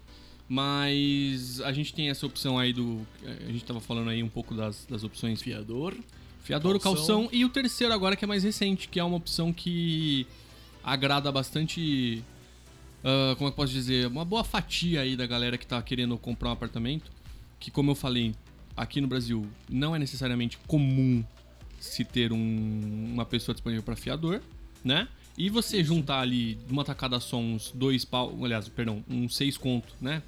[0.49, 3.05] Mas a gente tem essa opção aí do.
[3.47, 5.93] A gente tava falando aí um pouco das, das opções Fiador.
[6.43, 7.23] Fiador, o Calção.
[7.23, 7.29] calção.
[7.31, 10.25] E o terceiro agora que é mais recente, que é uma opção que
[10.83, 12.23] agrada bastante.
[13.03, 14.07] ah, como é que eu posso dizer?
[14.07, 17.11] Uma boa fatia aí da galera que tá querendo comprar um apartamento.
[17.59, 18.33] Que, como eu falei,
[18.75, 21.23] aqui no Brasil não é necessariamente comum
[21.79, 24.41] se ter um- uma pessoa disponível para fiador,
[24.83, 25.07] né?
[25.37, 28.35] E você juntar ali numa tacada só uns dois pau.
[28.43, 30.23] Aliás, perdão, uns seis conto, né?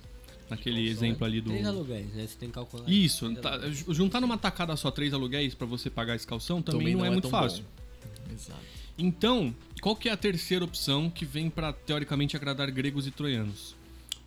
[0.50, 1.50] Naquele exemplo ali do.
[1.50, 2.28] Três aluguéis, né?
[2.28, 2.88] Você tem que calcular.
[2.90, 7.06] Isso, tá- juntar numa tacada só três aluguéis pra você pagar esse calção também, não,
[7.06, 7.64] é, muito tão fácil.
[7.64, 8.34] bom.
[8.34, 8.60] Exato.
[8.98, 13.76] Então, qual que é a terceira opção que vem pra teoricamente agradar gregos e troianos?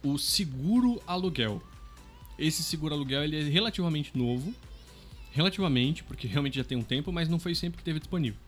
[0.02, 1.62] O seguro aluguel.
[2.38, 4.52] Esse seguro aluguel ele é relativamente novo,
[5.30, 8.40] relativamente, porque realmente já tem um tempo, mas não foi sempre que teve disponível.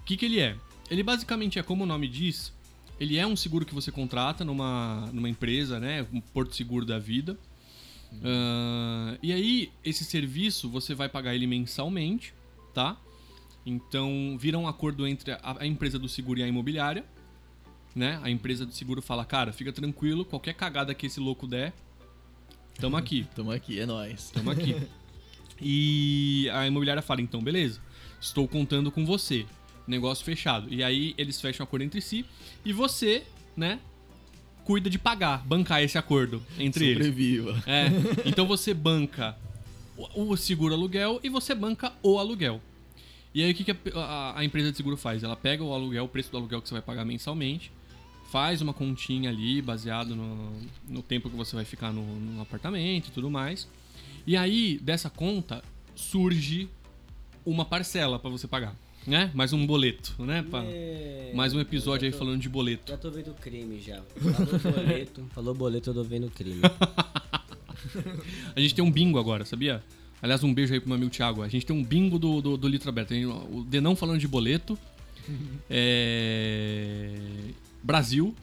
[0.00, 0.56] O que, que ele é?
[0.92, 2.52] Ele basicamente é como o nome diz,
[3.00, 6.98] ele é um seguro que você contrata numa, numa empresa, né, um porto seguro da
[6.98, 7.38] vida.
[8.22, 12.34] Ah, e aí, esse serviço você vai pagar ele mensalmente,
[12.74, 13.00] tá?
[13.64, 17.06] Então, vira um acordo entre a, a empresa do seguro e a imobiliária,
[17.96, 18.20] né?
[18.22, 21.72] A empresa do seguro fala, cara, fica tranquilo, qualquer cagada que esse louco der,
[22.78, 24.30] tamo aqui, Tamo aqui, é nóis.
[24.30, 24.76] tamo aqui.
[25.58, 27.80] e a imobiliária fala, então, beleza,
[28.20, 29.46] estou contando com você,
[29.86, 30.72] negócio fechado.
[30.72, 32.24] E aí, eles fecham um acordo entre si
[32.64, 33.24] e você,
[33.56, 33.78] né,
[34.64, 37.06] cuida de pagar, bancar esse acordo entre eles.
[37.06, 37.62] Sobreviva.
[37.66, 37.86] É,
[38.24, 39.36] então você banca
[39.96, 42.60] o, o seguro aluguel e você banca o aluguel.
[43.34, 45.22] E aí o que, que a, a- a empresa de seguro faz?
[45.24, 47.72] Ela pega o aluguel, o preço do aluguel que você vai pagar mensalmente,
[48.30, 50.52] faz uma continha ali baseado no,
[50.88, 53.66] no tempo que você vai ficar no, no apartamento e tudo mais.
[54.26, 55.62] E aí dessa conta
[55.94, 56.68] surge
[57.44, 58.76] uma parcela pra você pagar,
[59.06, 59.30] né?
[59.34, 60.42] Mais um boleto, né?
[60.48, 62.90] Pa- É, Mais um episódio eu aí tô- falando de boleto.
[62.90, 64.00] Já tô vendo crime já.
[64.16, 66.60] Falou boleto, falou boleto, eu tô vendo crime.
[68.54, 69.82] A gente tem um bingo agora, sabia?
[70.20, 71.42] Aliás, um beijo aí pro meu amigo Thiago.
[71.42, 73.08] A gente tem um bingo do, do, do Litro Aberto.
[73.08, 74.78] Tem O Denão falando de boleto.
[75.68, 77.16] É...
[77.82, 78.34] Brasil.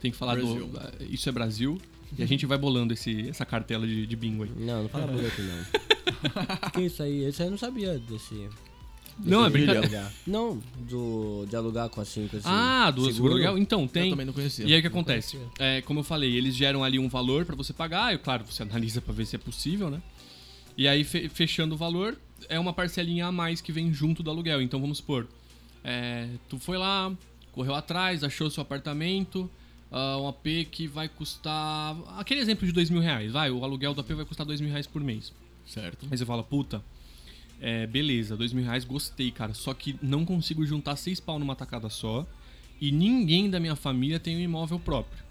[0.00, 0.66] Tem que falar Brasil.
[0.66, 1.04] do.
[1.04, 1.80] Isso é Brasil.
[2.16, 4.50] E a gente vai bolando esse, essa cartela de, de bingo aí.
[4.56, 6.70] Não, não fala boleto não.
[6.72, 7.28] que isso aí?
[7.28, 8.48] Isso aí eu não sabia desse.
[9.18, 10.12] Não, é desse brincadeira.
[10.26, 13.58] Não, do, de alugar com assim, com esse Ah, do seguro aluguel?
[13.58, 14.10] Então, Eu tem.
[14.10, 14.64] também não conhecia.
[14.66, 15.38] E aí o que acontece?
[15.58, 18.62] É, como eu falei, eles geram ali um valor pra você pagar, e claro, você
[18.62, 20.00] analisa pra ver se é possível, né?
[20.76, 22.16] E aí, fe- fechando o valor,
[22.48, 24.62] é uma parcelinha a mais que vem junto do aluguel.
[24.62, 25.26] Então vamos supor,
[25.82, 27.12] é, tu foi lá,
[27.52, 29.50] correu atrás, achou seu apartamento,
[29.90, 31.96] ah, um AP que vai custar.
[32.16, 34.70] Aquele exemplo de dois mil reais, vai, o aluguel do AP vai custar dois mil
[34.70, 35.32] reais por mês.
[35.66, 36.06] Certo.
[36.10, 36.80] Aí você fala, puta,
[37.60, 39.54] É, beleza, dois mil reais, gostei, cara.
[39.54, 42.26] Só que não consigo juntar seis pau numa tacada só.
[42.80, 45.22] E ninguém da minha família tem um imóvel próprio.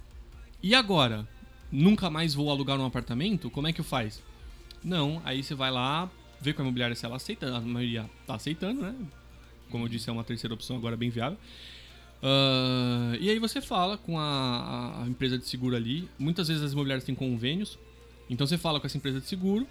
[0.61, 1.27] E agora?
[1.71, 3.49] Nunca mais vou alugar um apartamento?
[3.49, 4.21] Como é que faz?
[4.83, 6.09] Não, aí você vai lá,
[6.39, 7.55] vê com a imobiliária se ela aceita.
[7.55, 8.95] A maioria tá aceitando, né?
[9.69, 11.37] Como eu disse, é uma terceira opção agora bem viável.
[12.21, 16.09] Ah, e aí você fala com a, a empresa de seguro ali.
[16.17, 17.77] Muitas vezes as imobiliárias têm convênios.
[18.29, 19.67] Então você fala com essa empresa de seguro.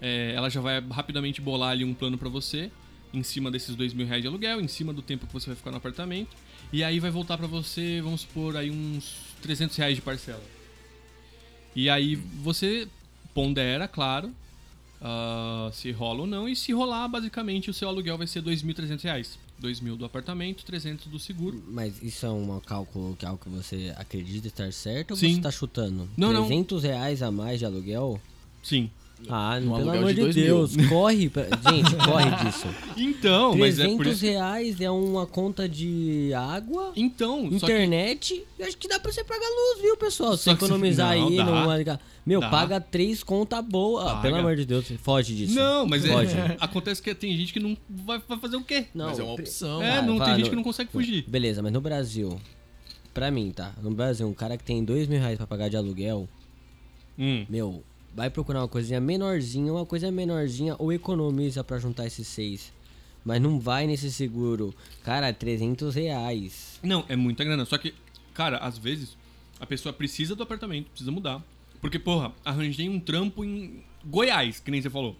[0.00, 2.70] É, ela já vai rapidamente bolar ali um plano pra você.
[3.12, 5.56] Em cima desses dois mil reais de aluguel, em cima do tempo que você vai
[5.56, 6.36] ficar no apartamento.
[6.72, 10.42] E aí vai voltar pra você, vamos supor, aí uns 300 reais de parcela.
[11.76, 12.88] E aí você
[13.32, 14.32] pondera, claro,
[15.06, 16.48] ah, se rola ou não.
[16.48, 19.38] E se rolar, basicamente, o seu aluguel vai ser 2.300 reais.
[19.62, 21.62] 2.000 do apartamento, 300 do seguro.
[21.68, 25.36] Mas isso é um cálculo que é algo que você acredita estar certo ou Sim.
[25.36, 26.08] você tá chutando?
[26.16, 26.46] Não, não.
[26.46, 28.20] 300 reais a mais de aluguel?
[28.62, 28.90] Sim.
[29.28, 30.44] Ah, Um pelo aluguel amor de de, dois mil.
[30.44, 31.28] Deus, corre.
[31.28, 31.42] Pra...
[31.70, 32.66] Gente, corre disso.
[32.96, 34.24] Então, mas é por 300 isso.
[34.26, 38.44] reais é uma conta de água, Então, que internet.
[38.58, 40.36] Eu acho que dá pra você pagar luz, viu, pessoal?
[40.36, 41.44] Se que economizar não, aí, dá.
[41.44, 42.48] não Meu, Dá.
[42.48, 44.02] paga três conta boa.
[44.02, 44.22] Ah, Paga.
[44.22, 45.54] pelo amor de Deus, foge disso.
[45.54, 46.36] Não, mas Foge.
[46.36, 48.86] é, acontece que tem gente que não vai, vai fazer o quê?
[48.94, 49.82] Não, Mas é uma opção.
[49.82, 51.24] É, Ah, não, vai, tem gente no- que não consegue fugir.
[51.28, 52.40] Beleza, mas no Brasil,
[53.12, 53.72] pra mim, tá?
[53.82, 56.26] No Brasil, um cara que tem dois mil reais pra pagar de aluguel,
[57.18, 57.44] Hum.
[57.48, 57.82] meu,
[58.14, 62.72] vai procurar uma coisinha menorzinha, uma coisa menorzinha, ou economiza pra juntar esses seis.
[63.24, 64.74] Mas não vai nesse seguro.
[65.02, 66.78] Cara, 300 reais.
[66.82, 67.64] Não, é muita grana.
[67.64, 67.94] Só que,
[68.32, 69.16] cara, às vezes
[69.58, 71.42] a pessoa precisa do apartamento, precisa mudar.
[71.80, 75.16] Porque, porra, arranjei um trampo em Goiás, que nem você falou.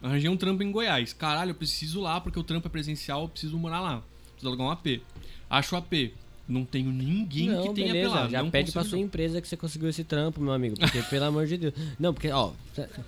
[0.00, 1.12] Arranjei um trampo em Goiás.
[1.12, 4.02] Caralho, eu preciso lá porque o trampo é presencial, eu preciso morar lá.
[4.30, 5.02] Preciso alugar um AP.
[5.50, 6.12] Acho o AP.
[6.48, 8.32] Não tenho ninguém não, que tenha beleza, apelado.
[8.32, 9.04] já não pede pra sua não.
[9.04, 10.78] empresa que você conseguiu esse trampo, meu amigo.
[10.78, 11.74] Porque, pelo amor de Deus.
[11.98, 12.52] Não, porque, ó,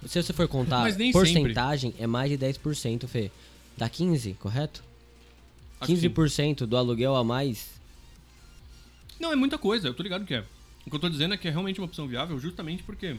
[0.07, 3.31] se você for contar, porcentagem é mais de 10%, Fê.
[3.79, 4.85] Dá 15, correto?
[5.81, 6.11] Acho que sim.
[6.11, 7.81] 15% do aluguel a mais.
[9.19, 10.45] Não, é muita coisa, eu tô ligado que é.
[10.87, 13.17] O que eu tô dizendo é que é realmente uma opção viável justamente porque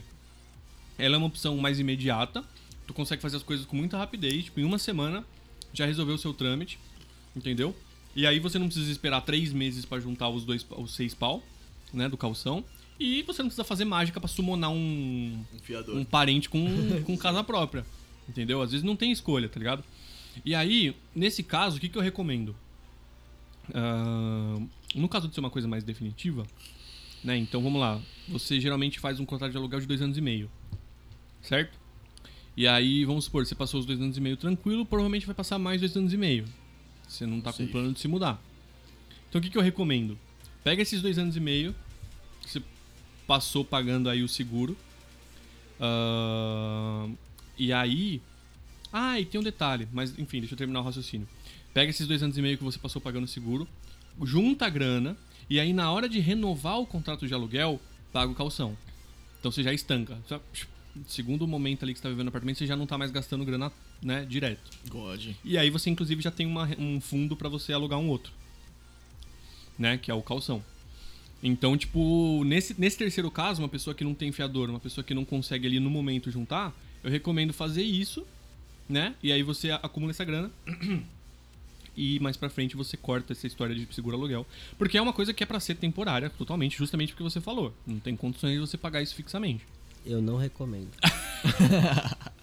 [0.97, 2.43] ela é uma opção mais imediata,
[2.85, 5.25] tu consegue fazer as coisas com muita rapidez, tipo, em uma semana
[5.73, 6.77] já resolveu o seu trâmite,
[7.35, 7.75] entendeu?
[8.15, 11.41] E aí você não precisa esperar três meses pra juntar os dois, os seis pau,
[11.93, 12.63] né, do calção.
[12.99, 15.43] E você não precisa fazer mágica pra summonar um,
[15.89, 16.67] Um um parente com,
[17.03, 17.85] com casa própria.
[18.29, 18.61] Entendeu?
[18.61, 19.83] Às vezes não tem escolha, tá ligado?
[20.45, 22.55] E aí, nesse caso, o que, que eu recomendo?
[23.73, 24.57] Ah,
[24.95, 26.45] no caso de ser uma coisa mais definitiva,
[27.23, 27.37] né?
[27.37, 27.99] Então vamos lá.
[28.29, 30.49] Você geralmente faz um contrato de aluguel de dois anos e meio.
[31.41, 31.79] Certo?
[32.55, 35.57] E aí, vamos supor, você passou os dois anos e meio tranquilo, provavelmente vai passar
[35.57, 36.45] mais dois anos e meio.
[37.11, 38.41] Você não tá com plano de se mudar.
[39.27, 40.17] Então o que, que eu recomendo?
[40.63, 41.75] Pega esses dois anos e meio,
[42.41, 42.63] que você
[43.27, 44.77] passou pagando aí o seguro.
[45.77, 47.09] Ah,
[47.57, 48.21] e aí.
[48.93, 51.27] Ah, e tem um detalhe, mas enfim, deixa eu terminar o raciocínio.
[51.73, 53.67] Pega esses dois anos e meio que você passou pagando o seguro,
[54.23, 55.17] junta a grana,
[55.49, 57.79] e aí na hora de renovar o contrato de aluguel,
[58.13, 58.77] paga o calção.
[59.39, 60.17] Então você já estanca.
[61.07, 63.11] Segundo o momento ali que você tá vivendo no apartamento, você já não tá mais
[63.11, 63.71] gastando grana,
[64.01, 64.61] né, direto.
[64.89, 65.27] God.
[65.43, 68.31] E aí você inclusive já tem uma- um fundo pra você alugar um outro.
[69.77, 69.97] Né?
[69.97, 70.63] Que é o calção.
[71.43, 75.13] Então, tipo, nesse, nesse terceiro caso, uma pessoa que não tem fiador, uma pessoa que
[75.13, 76.71] não consegue ali no momento juntar,
[77.03, 78.25] eu recomendo fazer isso,
[78.87, 79.15] né?
[79.23, 80.51] E aí você acumula essa grana.
[81.93, 84.47] E mais pra frente você corta essa história de seguro aluguel.
[84.77, 87.75] Porque é uma coisa que é pra ser temporária, totalmente, justamente porque você falou.
[87.85, 89.65] Não tem condições de você pagar isso fixamente.
[90.05, 90.87] Eu não recomendo.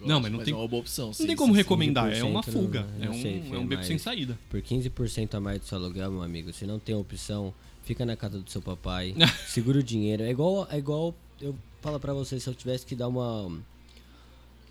[0.00, 1.06] Não, mas não mas tem- é uma boa opção.
[1.18, 2.82] Não tem como recomendar, é uma 15% fuga.
[2.98, 4.38] não- É não um, sei, é um beco mas- sem saída.
[4.50, 8.16] Por 15% a mais do seu aluguel, meu amigo, se não tem opção, fica na
[8.16, 9.14] casa do seu papai,
[9.48, 10.22] segura o dinheiro.
[10.22, 13.46] É igual, é igual eu falo pra você, se eu tivesse que dar uma,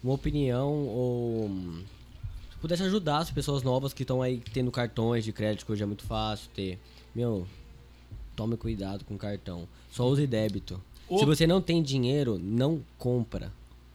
[0.03, 1.49] uma opinião ou
[2.51, 5.83] se pudesse ajudar as pessoas novas que estão aí tendo cartões de crédito, que hoje
[5.83, 6.79] é muito fácil ter.
[7.15, 7.47] Meu,
[8.35, 9.67] tome cuidado com cartão.
[9.91, 10.81] Só use débito.
[11.07, 11.19] Ô.
[11.19, 13.51] Se você não tem dinheiro, não compra.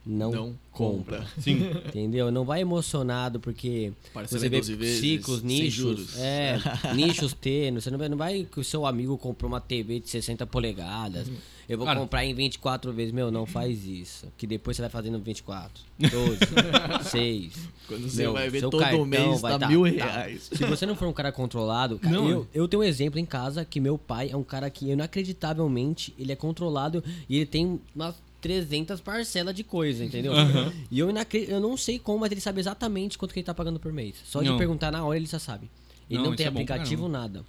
[0.06, 1.18] Não, Não compra.
[1.18, 1.26] compra.
[1.40, 1.70] Sim.
[1.86, 2.30] Entendeu?
[2.30, 5.72] Não vai emocionado porque Parcela você vê 12 vezes, ciclos, nichos.
[5.74, 6.18] juros.
[6.18, 6.58] É,
[6.96, 7.84] nichos tênis.
[7.84, 11.30] Você não vai, não vai que o seu amigo comprou uma TV de 60 polegadas.
[11.68, 12.00] Eu vou Cara.
[12.00, 13.12] comprar em 24 vezes.
[13.12, 14.26] Meu, não faz isso.
[14.38, 16.38] Que depois você vai fazendo 24, 12,
[17.10, 17.52] 6.
[17.86, 19.90] Quando você Meu, vai ver seu todo mês vai tá tá- mil tá.
[20.06, 20.48] reais.
[20.50, 23.26] Se você não for um cara controlado, cara, Não, eu, eu tenho um exemplo em
[23.26, 27.78] casa que meu pai é um cara que inacreditavelmente ele é controlado e ele tem
[27.94, 30.32] umas 300 parcelas de coisa, entendeu?
[30.90, 31.08] E eu,
[31.48, 34.14] eu não sei como, mas ele sabe exatamente quanto que ele tá pagando por mês.
[34.24, 34.58] Só de Não.
[34.58, 35.68] perguntar na hora ele já sabe.
[36.08, 37.44] Ele Não, não, tem é aplicativo, nada.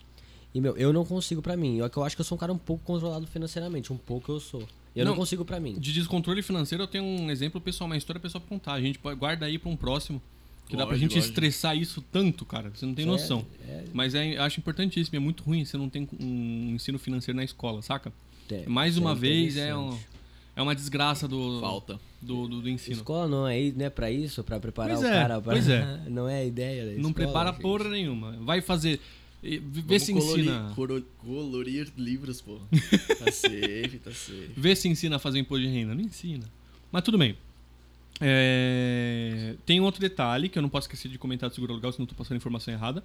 [0.54, 1.78] E, meu, eu não consigo pra mim.
[1.78, 3.94] Eu, eu acho que eu sou um cara um pouco controlado financeiramente.
[3.94, 4.68] Um pouco eu sou.
[4.96, 5.20] Eu não, Não.
[5.20, 5.76] consigo pra mim.
[5.80, 8.74] De descontrole financeiro, eu tenho um exemplo pessoal, uma história pessoal pra contar.
[8.74, 10.20] A gente pode- guarda aí pra um próximo.
[10.68, 11.30] Que dá pra Lógico, gente lógico.
[11.32, 12.70] estressar isso tanto, cara.
[12.74, 13.46] Você não tem noção.
[13.68, 17.36] É, Mas é, eu acho importantíssimo, é muito ruim você não tem um ensino financeiro
[17.38, 18.12] na escola, saca?
[18.52, 19.98] é, Mais é uma vez é, um.
[20.60, 21.99] É uma desgraça do, Falta.
[22.22, 22.97] do, do, do ensino.
[22.97, 25.53] Escola não é, não é pra isso, pra preparar Pois o é, cara pra...
[25.53, 26.01] pois é.
[26.10, 27.62] Não é a ideia da não escola, prepara gente.
[27.62, 28.32] porra nenhuma.
[28.41, 28.99] Vai fazer.
[29.41, 30.72] Vê Vamos se colorir, ensina.
[30.76, 32.57] coro- colorir livros, pô.
[33.20, 34.49] Tá safe, tá safe.
[34.55, 35.95] Vê se ensina a fazer imposto de renda.
[35.95, 36.43] Não ensina.
[36.91, 37.38] Mas tudo bem.
[38.20, 41.91] É, Tem um outro detalhe que eu não posso esquecer de comentar do seguro aluguel,
[41.91, 43.03] senão eu tô passando informação errada.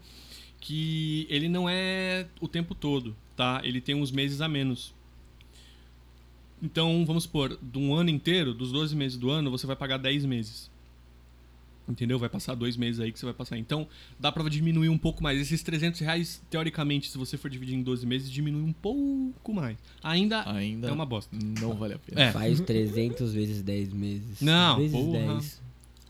[0.61, 3.61] Que ele não é o tempo todo, tá?
[3.63, 4.94] Ele tem uns meses a menos.
[6.65, 9.99] Então, vamos supor, de um ano inteiro, dos 12 meses do ano, você vai pagar
[9.99, 10.71] 10 meses.
[11.87, 12.19] Entendeu?
[12.19, 13.59] Vai passar dois meses aí que você vai passar.
[13.59, 13.87] Então,
[14.19, 15.39] dá pra diminuir um pouco mais.
[15.39, 19.77] Esses 300 reais, teoricamente, se você for dividir em 12 meses, diminui um pouco mais.
[20.03, 21.37] Ainda, Ainda é uma bosta.
[21.61, 22.23] não vale a pena.
[22.23, 22.33] É.
[22.33, 24.41] Faz 300 vezes 10 meses.
[24.41, 25.35] Não, vezes porra.
[25.35, 25.63] 10.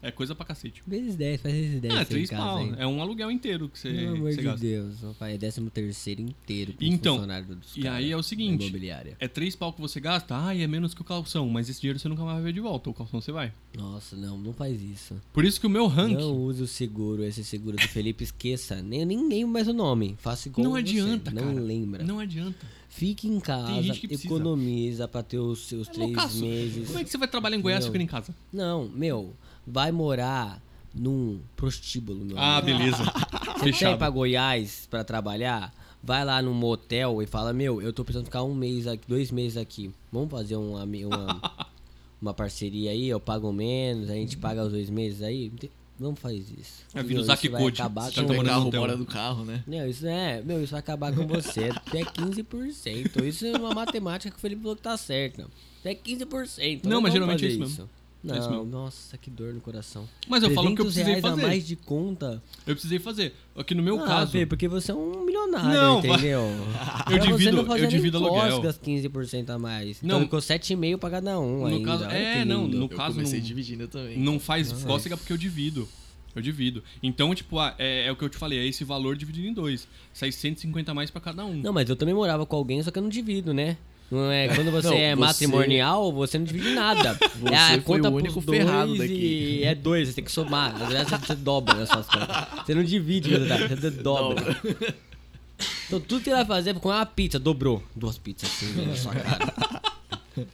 [0.07, 0.83] É coisa pra cacete.
[0.87, 1.95] Vezes 10, faz vezes 10.
[1.95, 2.61] Ah, é aí 3 casa, pau.
[2.61, 2.75] hein?
[2.79, 4.61] É um aluguel inteiro que você, Pelo amor de gasta.
[4.61, 9.17] Deus, não faz 13 terceiro inteiro Então, funcionário dos e aí é o seguinte, imobiliária.
[9.19, 11.99] É 3 pau que você gasta, ai, é menos que o calção, mas esse dinheiro
[11.99, 12.91] você nunca mais vai ver de volta.
[12.91, 13.53] O calção você vai.
[13.77, 15.21] Nossa, não, não faz isso.
[15.33, 16.15] Por isso que o meu ranking.
[16.17, 18.83] Não use o seguro, esse seguro do Felipe, esqueça.
[18.83, 20.17] Nem, nem lembro mais o nome.
[20.21, 21.61] Faça igual Não você, adianta, não cara.
[21.61, 22.05] lembra.
[22.05, 22.67] Não adianta.
[22.89, 24.29] Fique em casa, gente que precisa.
[24.29, 26.41] economiza pra ter os seus É três loucaço.
[26.41, 26.87] meses.
[26.87, 27.91] Como é que você vai trabalhar em Goiás Não.
[27.91, 28.33] ficando em casa?
[28.53, 29.35] Não, meu,
[29.67, 30.61] vai morar
[30.95, 32.79] num prostíbulo, meu Ah, amigo.
[32.79, 33.03] beleza.
[33.59, 35.73] Você quer ir pra Goiás pra trabalhar?
[36.03, 39.31] Vai lá num motel e fala, meu, eu tô precisando ficar um mês aqui, dois
[39.31, 39.91] meses aqui.
[40.13, 41.41] Vamos fazer um, ami- uma,
[42.21, 45.51] uma parceria aí, eu pago menos, a gente paga os dois meses aí.
[45.99, 46.83] Não faz isso.
[46.93, 47.81] É, vira o Meu, Zack isso vai Code.
[47.81, 49.63] acabar Você tá com- Tem carro, bora do carro, né?
[49.67, 53.25] Não, isso é, meu, isso vai acabar com você até 15%.
[53.25, 55.47] Isso é uma matemática que o Felipe falou que tá certa.
[55.81, 56.85] Até 15%.
[56.85, 57.91] Não, mas vamos geralmente é fazer isso mesmo.
[58.25, 60.09] Não, É nossa, que dor no coração.
[60.27, 61.43] Mas eu falo que eu 300 precisei reais a fazer.
[61.43, 62.43] mais de conta.
[62.67, 63.35] Eu precisei fazer.
[63.55, 64.33] Aqui no meu ah, caso.
[64.33, 66.41] Fê, porque você é um milionário, Não, entendeu?
[67.11, 68.63] Eu você divido- não eu divido aluguel.
[68.63, 70.01] cócegas 15% a mais.
[70.01, 70.17] Não.
[70.17, 71.85] Então ficou 7,5 pra cada um No ainda.
[71.85, 74.19] caso- Olha é, não, no eu caso comecei não- dividindo também.
[74.19, 74.87] Não faz Nossa.
[74.87, 75.87] cócega porque eu divido.
[76.35, 76.83] Eu divido.
[77.03, 79.53] Então, tipo, ah, é, é o que eu te falei, é esse valor dividido em
[79.53, 79.87] dois.
[80.13, 81.55] Sai 150 a mais pra cada um.
[81.55, 83.77] Não, mas eu também morava com alguém, só que eu não divido, né?
[84.11, 87.15] Não é, quando você Não, é você- matrimonial, você não divide nada.
[87.41, 89.63] Você é a conta o único dois ferrado daqui.
[89.65, 90.79] é dois, você tem que somar.
[90.79, 92.65] Na verdade, você- você dobra suas contas.
[92.65, 94.57] Você não divide, na verdade, você dobra.
[95.87, 97.83] Então tudo que ele vai fazer é comer uma pizza, dobrou.
[97.97, 99.53] Duas pizzas assim na sua cara.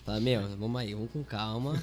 [0.04, 1.80] Fala, meu, vamos aí, vamos com calma.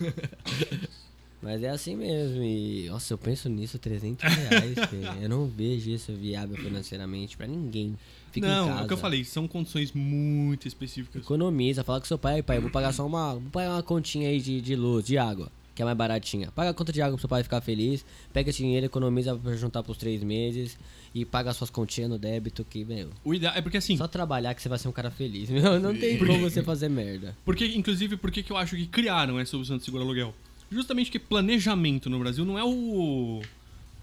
[1.42, 2.44] Mas é assim mesmo.
[2.44, 5.14] E, nossa, eu penso nisso, 300 reais, filho.
[5.22, 7.96] Eu não vejo isso viável financeiramente pra ninguém.
[8.40, 8.82] Fica em não, casa.
[8.82, 11.22] é o que eu falei, são condições muito específicas.
[11.22, 13.34] Economiza, fala com seu pai, pai, eu vou pagar só uma.
[13.34, 16.52] Vou pagar uma continha aí de, de luz, de água, que é mais baratinha.
[16.52, 18.06] Paga a conta de água pro seu pai ficar feliz.
[18.34, 20.78] Pega esse dinheiro, economiza pra juntar pros três meses
[21.14, 23.10] e paga suas continhas no débito que, meu.
[23.24, 25.50] O ideal é porque assim, Só trabalhar que você vai ser um cara feliz.
[25.52, 27.36] Meu, não tem como você fazer merda.
[27.44, 30.34] porque inclusive por que eu acho que criaram essa opção de seguro aluguel?
[30.70, 33.42] Justamente que planejamento no Brasil não é o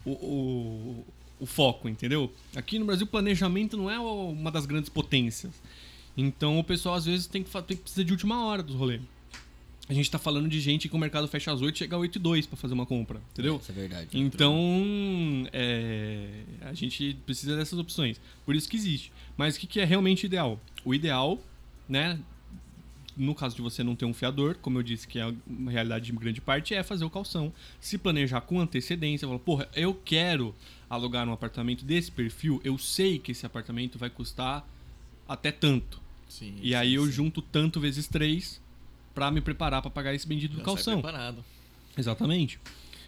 [0.07, 1.05] o, o,
[1.39, 2.33] o foco, entendeu?
[2.55, 5.53] Aqui no Brasil planejamento não é uma das grandes potências.
[6.17, 9.01] Então o pessoal às vezes tem que, tem que precisar de última hora dos rolês.
[9.87, 12.01] A gente tá falando de gente que o mercado fecha às 8 e chega às
[12.01, 13.59] 8 e 2 pra fazer uma compra, entendeu?
[13.61, 14.09] Isso é verdade.
[14.15, 14.67] Então,
[15.53, 16.27] é,
[16.63, 18.19] a gente precisa dessas opções.
[18.47, 19.13] Por isso que existe.
[19.37, 20.59] Mas o que, que é realmente ideal?
[20.87, 21.39] O ideal,
[21.87, 22.19] né?
[23.17, 26.07] No caso de você não ter um fiador, como eu disse que é uma realidade
[26.07, 27.53] de grande parte, é fazer o calção.
[27.81, 30.55] Se planejar com antecedência, falar, porra, eu quero
[30.91, 34.67] alugar um apartamento desse perfil, eu sei que esse apartamento vai custar
[35.29, 36.01] até tanto.
[36.29, 37.13] Sim, E sim, aí eu sim.
[37.13, 38.61] junto tanto vezes três
[39.15, 41.01] pra me preparar pra pagar esse bendito do calção.
[41.01, 41.45] preparado.
[41.97, 42.59] Exatamente.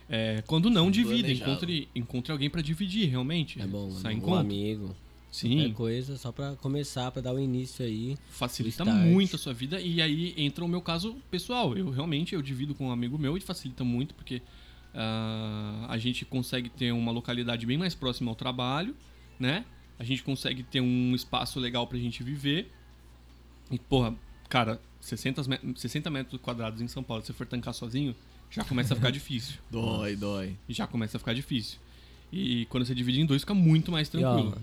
[0.08, 1.30] É, quando não, divida.
[1.30, 3.60] Encontre, encontre alguém pra dividir, realmente.
[3.60, 4.94] É bom, Sai em um amigo.
[5.36, 8.16] Sim, coisa, só pra começar, pra dar o início aí.
[8.30, 9.80] facilita muito a sua vida.
[9.80, 11.76] E aí entra o meu caso pessoal.
[11.76, 14.40] Eu realmente eu divido com um amigo meu e facilita muito, porque
[14.94, 18.94] ah, a gente consegue ter uma localidade bem mais próxima ao trabalho,
[19.38, 19.64] né?
[19.98, 22.70] A gente consegue ter um espaço legal pra gente viver.
[23.70, 24.14] E, porra,
[24.48, 28.14] cara, 60, me- 60 metros quadrados em São Paulo, se você for tancar sozinho,
[28.50, 29.56] já começa a ficar difícil.
[29.70, 30.56] Dói, dói.
[30.68, 31.78] já começa a ficar difícil.
[32.32, 34.62] E quando você divide em dois, fica muito mais E, ó, tranquilo.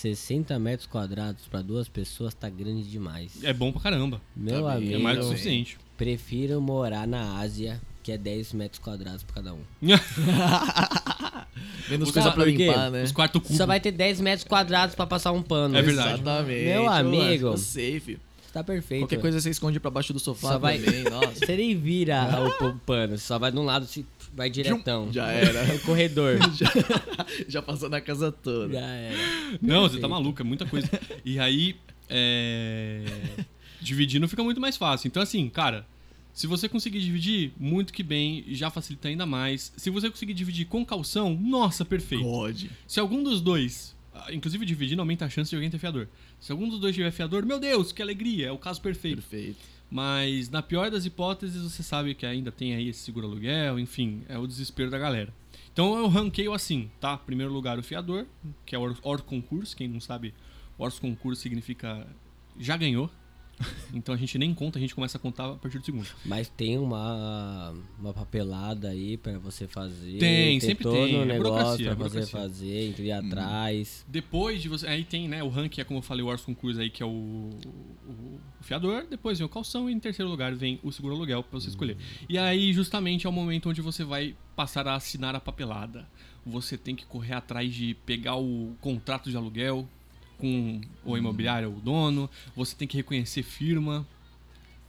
[0.00, 3.32] 60 metros quadrados pra duas pessoas tá grande demais.
[3.42, 4.20] É bom pra caramba.
[4.34, 5.78] Meu Tá amigo, É mais do que suficiente.
[5.96, 9.60] prefiro morar na Ásia, que é 10 metros quadrados pra cada um.
[11.90, 13.02] Menos Os coisa pra limpar, né?
[13.02, 13.66] Os quartos Só cubos.
[13.66, 15.76] vai ter 10 metros quadrados pra passar um pano.
[15.76, 16.14] É verdade.
[16.20, 16.64] Exatamente.
[16.64, 17.32] Meu amigo.
[17.32, 18.18] ficou safe.
[18.52, 19.02] tá perfeito.
[19.02, 21.34] Qualquer coisa você esconde pra baixo do sofá Só vai- também, nossa.
[21.44, 22.26] Você nem vira
[22.64, 25.12] o, pano, você só vai de um lado e vai diretão.
[25.12, 25.60] Já era.
[25.60, 26.38] É o corredor.
[27.48, 28.74] Já passou na casa toda.
[28.74, 29.18] Já era.
[29.60, 30.88] Não, você tá maluco, é muita coisa.
[31.24, 31.76] E aí,
[32.08, 33.04] é...
[33.80, 35.08] dividindo fica muito mais fácil.
[35.08, 35.86] Então, assim, cara,
[36.32, 39.72] se você conseguir dividir, muito que bem, já facilita ainda mais.
[39.76, 42.24] Se você conseguir dividir com calção, nossa, perfeito.
[42.24, 42.64] God.
[42.86, 43.96] Se algum dos dois,
[44.32, 46.08] inclusive dividindo, aumenta a chance de alguém ter fiador.
[46.40, 49.22] Se algum dos dois tiver fiador, meu Deus, que alegria, é o caso perfeito.
[49.22, 49.58] Perfeito.
[49.90, 54.22] Mas na pior das hipóteses, você sabe que ainda tem aí esse seguro aluguel, enfim,
[54.28, 55.34] é o desespero da galera.
[55.72, 57.16] Então eu ranqueio assim, tá?
[57.16, 58.26] Primeiro lugar o fiador,
[58.64, 60.32] que é o Or Concurso, quem não sabe,
[60.78, 62.06] Ors Concurso significa
[62.58, 63.10] já ganhou.
[63.92, 66.06] Então a gente nem conta, a gente começa a contar a partir do segundo.
[66.24, 70.18] Mas tem uma, uma papelada aí pra você fazer.
[70.18, 74.04] Tem, sempre todo tem, um é negócio pra é você fazer, entre ir atrás.
[74.08, 74.86] Depois de você.
[74.86, 75.42] Aí tem, né?
[75.42, 79.06] O ranking é como eu falei, o Ors Concurso aí, que é o, o, fiador.
[79.08, 81.96] Depois vem o calção e em terceiro lugar vem o seguro aluguel pra você escolher.
[82.28, 86.08] E aí, justamente, é o momento onde você vai passar a assinar a papelada.
[86.46, 89.86] Você tem que correr atrás de pegar o contrato de aluguel
[90.40, 92.28] com o imobiliário, o dono.
[92.56, 94.06] Você tem que reconhecer firma.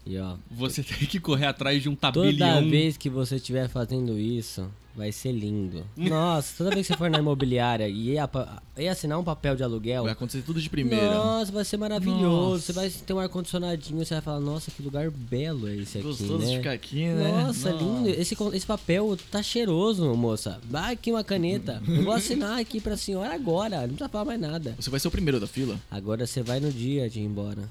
[0.06, 2.70] E ó, Você tem que correr atrás de um toda tabelião.
[2.70, 5.86] vez que você estiver fazendo isso, vai ser lindo.
[5.96, 9.64] Nossa, toda vez que você for na imobiliária e apa- ir assinar um papel de
[9.64, 10.04] aluguel.
[10.04, 11.14] Vai acontecer tudo de primeira.
[11.14, 12.22] Nossa, vai ser maravilhoso.
[12.22, 12.60] Nossa.
[12.62, 16.08] Você vai ter um ar-condicionadinho, você vai falar, nossa, que lugar belo é esse aqui,
[16.08, 16.46] Gostoso né?
[16.46, 17.44] de ficar aqui, né?
[17.44, 18.10] Nossa, lindo.
[18.10, 20.60] Esse, esse papel tá cheiroso, moça.
[20.70, 21.82] Vai aqui uma caneta.
[21.88, 23.82] Eu vou assinar aqui pra senhora agora.
[23.82, 24.76] Não precisa falar mais nada.
[24.80, 25.80] Você vai ser o primeiro da fila?
[25.90, 27.62] Agora você vai no dia de ir embora.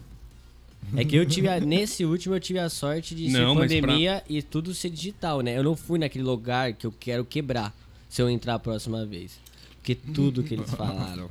[0.97, 3.73] É que eu tive a- nesse último eu tive a sorte de Não, ser mas
[3.73, 5.57] pra- pandemia e tudo ser digital, né?
[5.57, 7.75] Eu não fui naquele lugar que eu quero quebrar
[8.09, 9.39] se eu entrar a próxima vez.
[9.77, 11.31] Porque tudo que eles falaram.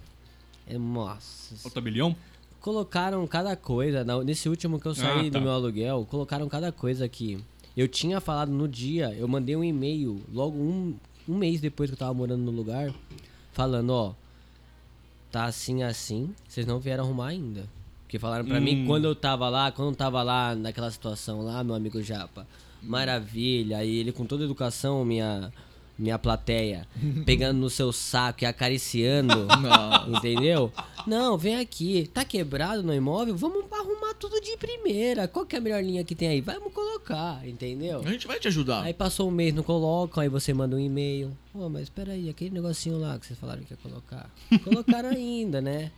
[0.68, 1.56] É, nossa.
[1.68, 2.16] O tabelião?
[2.62, 4.04] Colocaram cada coisa.
[4.24, 5.40] Nesse último que eu saí Ah, tá.
[5.40, 7.38] do meu aluguel, colocaram cada coisa aqui.
[7.78, 10.94] Eu tinha falado no dia, eu mandei um e-mail logo um,
[11.28, 12.94] um mês depois que eu tava morando no lugar,
[13.54, 14.14] falando, ó,
[15.32, 17.66] tá assim assim, vocês não vieram arrumar ainda.
[18.10, 18.86] Porque falaram pra mim Hum.
[18.88, 22.48] quando eu tava lá, quando eu tava lá naquela situação lá, meu amigo Japa,
[22.82, 25.54] maravilha, e ele com toda a educação, minha
[25.96, 26.88] minha plateia,
[27.26, 29.46] pegando no seu saco e acariciando,
[30.08, 30.72] entendeu?
[31.06, 35.28] Não, vem aqui, tá quebrado no imóvel, vamos arrumar tudo de primeira.
[35.28, 36.42] Qual que é a melhor linha que tem aí?
[36.42, 38.02] Vamos colocar, entendeu?
[38.04, 38.84] A gente vai te ajudar.
[38.84, 41.38] Aí passou um mês, não colocam, aí você manda um e-mail.
[41.54, 44.30] Pô, mas espera aí, aquele negocinho lá que vocês falaram que ia colocar.
[44.64, 45.92] Colocaram ainda, né?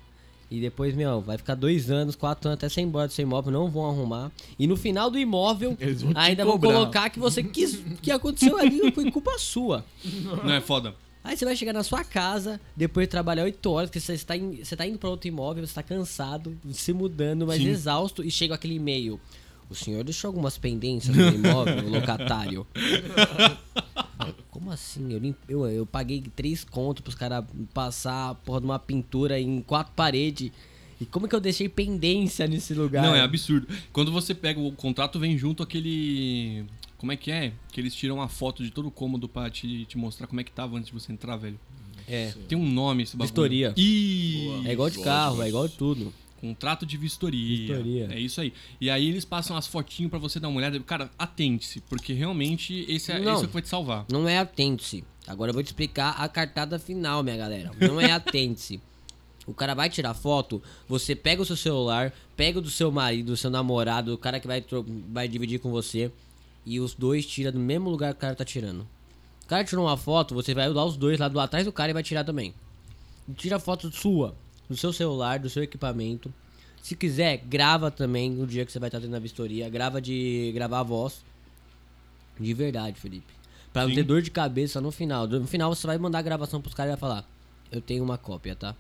[0.52, 3.24] E depois, meu, vai ficar dois anos, quatro anos até você ir embora do seu
[3.24, 4.30] imóvel, não vão arrumar.
[4.60, 7.80] E no final do imóvel, vão ainda vão colocar que você quis.
[8.02, 9.86] que aconteceu ali foi culpa sua.
[10.44, 10.94] Não é foda?
[11.24, 14.36] Aí você vai chegar na sua casa, depois de trabalhar 8 horas, porque você está,
[14.36, 17.70] in- você está indo para outro imóvel, você está cansado, se mudando, mas Sim.
[17.70, 19.20] exausto, e chega aquele e-mail.
[19.70, 22.68] O senhor deixou algumas pendências no imóvel, locatário.
[24.62, 25.12] Como assim?
[25.12, 27.44] Eu, eu, eu paguei três contos pros caras
[27.74, 30.52] passar porra de uma pintura em quatro paredes.
[31.00, 33.04] E como que eu deixei pendência nesse lugar?
[33.04, 33.68] Não, é absurdo.
[33.92, 36.64] Quando você pega o contrato, vem junto aquele.
[37.00, 37.54] Como é que é?
[37.72, 40.44] Que eles tiram a foto de todo o cômodo pra te, te mostrar como é
[40.44, 41.60] que tava antes de você entrar, velho.
[42.08, 42.32] É.
[42.48, 43.30] Tem um nome esse bagulho.
[43.30, 43.74] Vistoria.
[43.76, 46.14] Ih, É igual de carro, é igual de tudo.
[46.42, 47.76] Contrato de vistoria.
[47.76, 48.10] Vistoria.
[48.12, 48.52] É isso aí.
[48.82, 50.80] E aí eles passam as fotinhos pra você dar uma olhada.
[50.80, 53.36] Cara, atente-se, porque realmente esse é, Não.
[53.36, 54.06] esse é o que vai te salvar.
[54.12, 55.04] Não é atente-se.
[55.28, 57.72] Agora eu vou te explicar a cartada final, minha galera.
[57.80, 58.82] Não é atente-se.
[59.46, 63.28] O cara vai tirar foto, você pega o seu celular, pega o do seu marido,
[63.28, 64.64] do seu namorado, o cara que vai,
[65.10, 66.12] vai dividir com você,
[66.66, 68.82] e os dois tiram do mesmo lugar que o cara tá tirando.
[69.44, 71.90] O cara tirou uma foto, você vai usar os dois lá do atrás do cara
[71.92, 72.54] e vai tirar também.
[73.36, 74.36] Tira foto sua,
[74.72, 76.34] do seu celular, do seu equipamento.
[76.82, 79.70] Se quiser, grava também no dia que você vai estar tendo a vistoria.
[79.70, 81.24] Grava de gravar a voz.
[82.40, 83.32] De verdade, Felipe.
[83.72, 85.28] Pra não ter dor de cabeça no final.
[85.28, 87.30] No final você vai mandar a gravação pros caras e vai falar:
[87.72, 88.76] Eu tenho uma cópia, tá?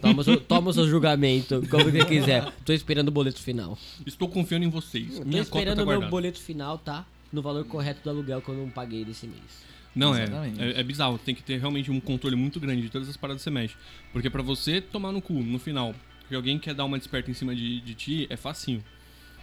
[0.00, 2.52] Toma o seu, toma o seu julgamento, como você quiser.
[2.64, 3.76] Tô esperando o boleto final.
[4.06, 5.18] Estou confiando em vocês.
[5.18, 7.06] Tô Minha cópia esperando tá o meu boleto final, tá?
[7.32, 9.64] No valor correto do aluguel que eu não paguei desse mês.
[9.94, 10.24] Não, é,
[10.58, 10.80] é.
[10.80, 11.18] É bizarro.
[11.18, 13.74] Tem que ter realmente um controle muito grande de todas as paradas que você mexe.
[14.12, 15.94] Porque pra você tomar no cu, no final,
[16.28, 18.82] que alguém quer dar uma desperta em cima de, de ti, é facinho.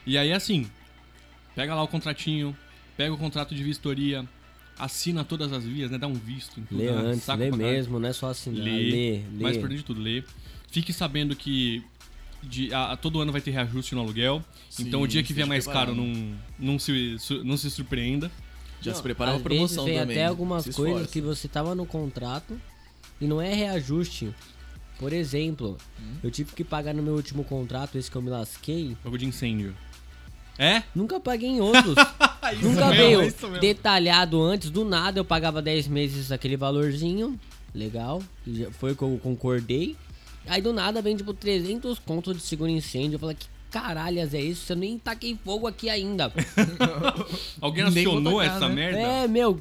[0.05, 0.67] E aí, assim,
[1.55, 2.55] pega lá o contratinho,
[2.95, 4.25] pega o contrato de vistoria,
[4.79, 5.97] assina todas as vias, né?
[5.97, 6.77] Dá um visto tudo.
[6.77, 6.91] Lê né?
[6.97, 8.63] antes, Saco lê mesmo, não é só assinar.
[8.63, 9.43] Lê, Lê, lê.
[9.43, 10.23] mais importante de tudo, lê.
[10.71, 11.83] Fique sabendo que
[12.43, 14.43] de, a, a todo ano vai ter reajuste no aluguel.
[14.69, 18.31] Sim, então o dia que vier mais caro, não, não, se, su- não se surpreenda.
[18.81, 20.17] Já Não, se prepara às uma promoção vezes vem também.
[20.17, 21.13] até algumas Se coisas esforça.
[21.13, 22.59] que você tava no contrato
[23.19, 24.33] e não é reajuste.
[24.99, 26.15] Por exemplo, Hum?
[26.23, 29.25] eu tive que pagar no meu último contrato, esse que eu me lasquei, Jogo de
[29.25, 29.75] incêndio.
[30.59, 30.81] É?
[30.95, 31.93] nunca paguei em outros.
[32.63, 37.37] Nunca mesmo, veio detalhado antes, do nada eu pagava 10 meses aquele valorzinho,
[37.75, 38.23] legal,
[38.79, 39.95] foi o que eu concordei.
[40.47, 44.41] Aí do nada vem tipo 300 contos de seguro incêndio, eu falei, que caralhas é
[44.41, 44.71] isso?
[44.71, 46.31] Eu nem taquei fogo aqui ainda.
[47.61, 48.75] Alguém acionou essa né?
[48.75, 48.99] merda?
[48.99, 49.59] é, meu,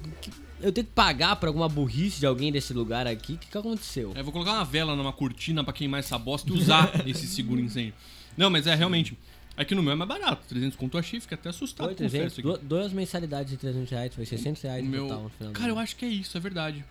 [0.61, 3.59] eu tenho que pagar pra alguma burrice de alguém desse lugar aqui, o que, que
[3.59, 4.13] aconteceu?
[4.15, 7.61] É, vou colocar uma vela numa cortina pra queimar essa bosta e usar esse seguro
[7.61, 7.95] incêndio.
[8.37, 9.17] Não, mas é realmente.
[9.59, 10.47] É que no meu é mais barato.
[10.49, 12.63] 300 conto eu achei, fiquei até assustado Foi com o 300, confesso aqui.
[12.63, 15.07] du- duas mensalidades de 300 reais, foi 600 reais O no meu...
[15.09, 16.85] total no final Cara, eu acho que é isso, é verdade.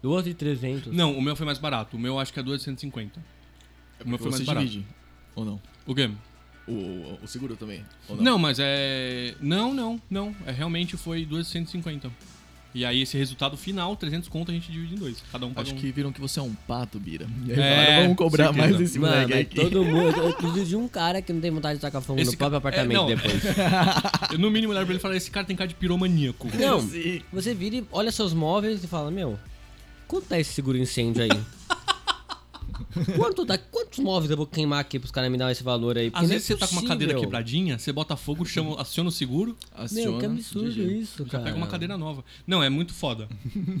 [0.00, 0.92] Duas de 300.
[0.94, 1.96] Não, o meu foi mais barato.
[1.96, 3.20] O meu eu acho que é 250.
[4.04, 4.66] O meu foi mais barato.
[4.66, 4.86] divide,
[5.34, 5.60] ou não?
[5.86, 6.08] O quê?
[6.66, 8.38] O, o, o seguro também, ou Não?
[8.38, 9.34] mas é.
[9.40, 10.34] Não, não, não.
[10.46, 12.10] É realmente foi 250.
[12.76, 15.22] E aí esse resultado final, 300 conto, a gente divide em dois.
[15.30, 15.78] Cada um paga Acho um.
[15.78, 17.24] que viram que você é um pato, Bira.
[17.46, 18.68] E aí É, falaram, vamos cobrar certeza.
[18.68, 19.54] mais esse Mano, moleque mas aqui.
[19.70, 20.16] todo mundo.
[20.18, 22.60] Eu preciso de um cara que não tem vontade de tacar fogo Esse no próprio
[22.60, 23.06] ca- é, apartamento não.
[23.06, 23.42] depois.
[24.32, 26.48] Eu, no mínimo olhar pra ele e falar: esse cara tem cara de piromaníaco.
[26.58, 27.20] Não, Sim.
[27.32, 29.38] você vira e olha seus móveis e fala, meu,
[30.08, 31.30] quanto tá esse seguro incêndio aí?
[33.16, 36.10] Quanto dá, quantos móveis eu vou queimar aqui pros caras me dar esse valor aí?
[36.10, 37.20] Porque Às não é vezes você tá com uma cadeira possível.
[37.30, 40.98] quebradinha, você bota fogo, chama, aciona o seguro, Aciona, Meu, que absurdo GG.
[41.00, 41.44] isso, já cara.
[41.44, 42.24] pega uma cadeira nova.
[42.46, 43.28] Não, é muito foda.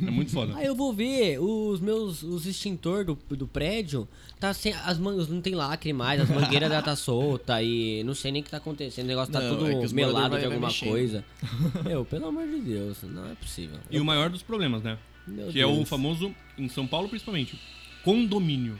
[0.06, 0.56] É muito foda.
[0.56, 4.08] Aí eu vou ver os meus os extintor do, do prédio,
[4.40, 8.14] tá sem as mangas não tem lacre mais, as mangueiras já tá solta e não
[8.14, 10.14] sei nem o que tá acontecendo, o negócio tá Não, tudo é que os moradores
[10.14, 10.88] melado vai- de vai alguma mexendo.
[10.90, 11.24] coisa.
[11.84, 13.78] Meu, pelo amor de Deus, não é possível.
[13.90, 14.98] E o maior dos problemas, né?
[15.26, 15.88] Meu que é o Deus.
[15.88, 17.58] famoso, em São Paulo principalmente,
[18.04, 18.78] condomínio.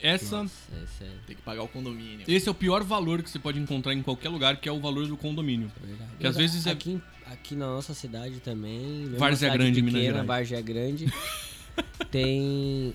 [0.00, 0.52] Essa, Nossa,
[0.82, 2.24] esse é Tem que pagar o condomínio.
[2.26, 4.80] esse é o pior valor que você pode encontrar em qualquer lugar, que é o
[4.80, 5.70] valor do condomínio.
[5.80, 6.10] verdade.
[6.18, 10.26] Que às vezes é- aqui, aqui na nossa cidade também, Várzea Grande, Minas pequena, Gerais.
[10.26, 11.06] Várzea Grande,
[12.10, 12.92] tem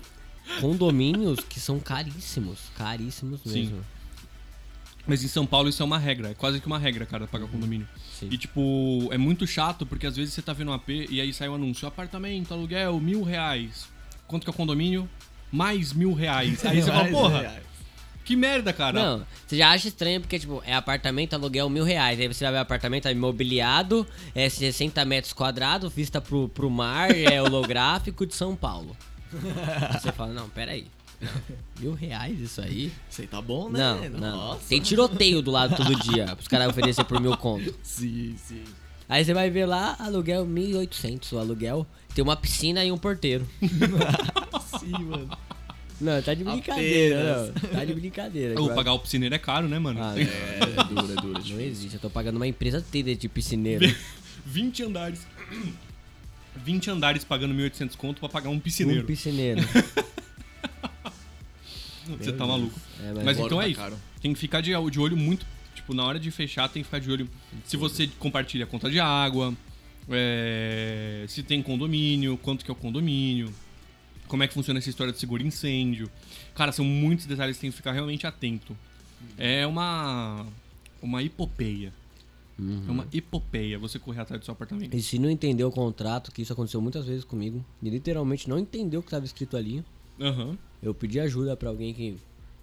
[0.60, 3.52] condomínios que são caríssimos, caríssimos Sim.
[3.62, 3.84] mesmo.
[5.06, 7.46] Mas em São Paulo isso é uma regra, é quase que uma regra, cara, pagar
[7.48, 7.88] condomínio.
[8.12, 8.28] Sim.
[8.30, 11.32] E tipo, é muito chato porque às vezes você tá vendo um AP e aí
[11.32, 13.88] sai o anúncio: apartamento, aluguel, mil reais.
[14.28, 15.08] Quanto que é o condomínio?
[15.50, 16.64] Mais mil reais.
[16.64, 17.62] Aí você fala, Mais porra, reais.
[18.24, 18.92] que merda, cara.
[19.02, 22.20] Não, você já acha estranho porque, tipo, é apartamento, aluguel mil reais.
[22.20, 27.10] Aí você vai ver apartamento é imobiliado, é 60 metros quadrados, vista pro, pro mar,
[27.10, 28.96] é holográfico de São Paulo.
[29.92, 30.86] Você fala, não, peraí.
[31.80, 32.92] Mil reais isso aí?
[33.10, 33.78] Isso aí tá bom, né?
[33.78, 34.36] Não, não.
[34.36, 34.68] Nossa.
[34.68, 37.74] Tem tiroteio do lado todo dia, pros caras oferecer por mil conto.
[37.82, 38.62] Sim, sim.
[39.08, 41.86] Aí você vai ver lá, aluguel 1.800 o aluguel.
[42.14, 43.48] Tem uma piscina e um porteiro.
[44.80, 45.30] Sim, mano.
[46.00, 47.52] Não, tá de brincadeira, não.
[47.70, 48.60] Tá de brincadeira.
[48.60, 50.00] Ou pagar o piscineiro é caro, né, mano?
[50.02, 51.40] Ah, É, é duro, é duro.
[51.40, 53.92] é Não existe, eu tô pagando uma empresa inteira de piscineiro.
[54.46, 55.26] 20 andares.
[56.64, 59.04] 20 andares pagando 1.800 conto pra pagar um Um piscineiro.
[59.04, 59.60] piscineiro.
[62.20, 62.78] Você tá maluco.
[63.02, 63.80] É, mas, Mas então tá é isso.
[63.80, 63.96] caro.
[64.20, 65.46] Tem que ficar de, de olho muito.
[65.88, 67.26] Tipo, na hora de fechar, tem que ficar de olho.
[67.64, 69.54] Se você compartilha a conta de água,
[70.10, 73.50] é, se tem condomínio, quanto que é o condomínio,
[74.26, 76.10] como é que funciona essa história de seguro incêndio.
[76.54, 78.76] Cara, são muitos detalhes que tem que ficar realmente atento.
[79.38, 80.44] É uma.
[81.00, 81.90] Uma hipopeia.
[82.58, 84.94] É uma hipopeia você correr atrás do seu apartamento.
[84.94, 88.58] E se não entender o contrato, que isso aconteceu muitas vezes comigo, e literalmente não
[88.58, 89.82] entendeu o que estava escrito ali,
[90.20, 90.58] Aham.
[90.82, 92.18] eu pedi ajuda pra alguém que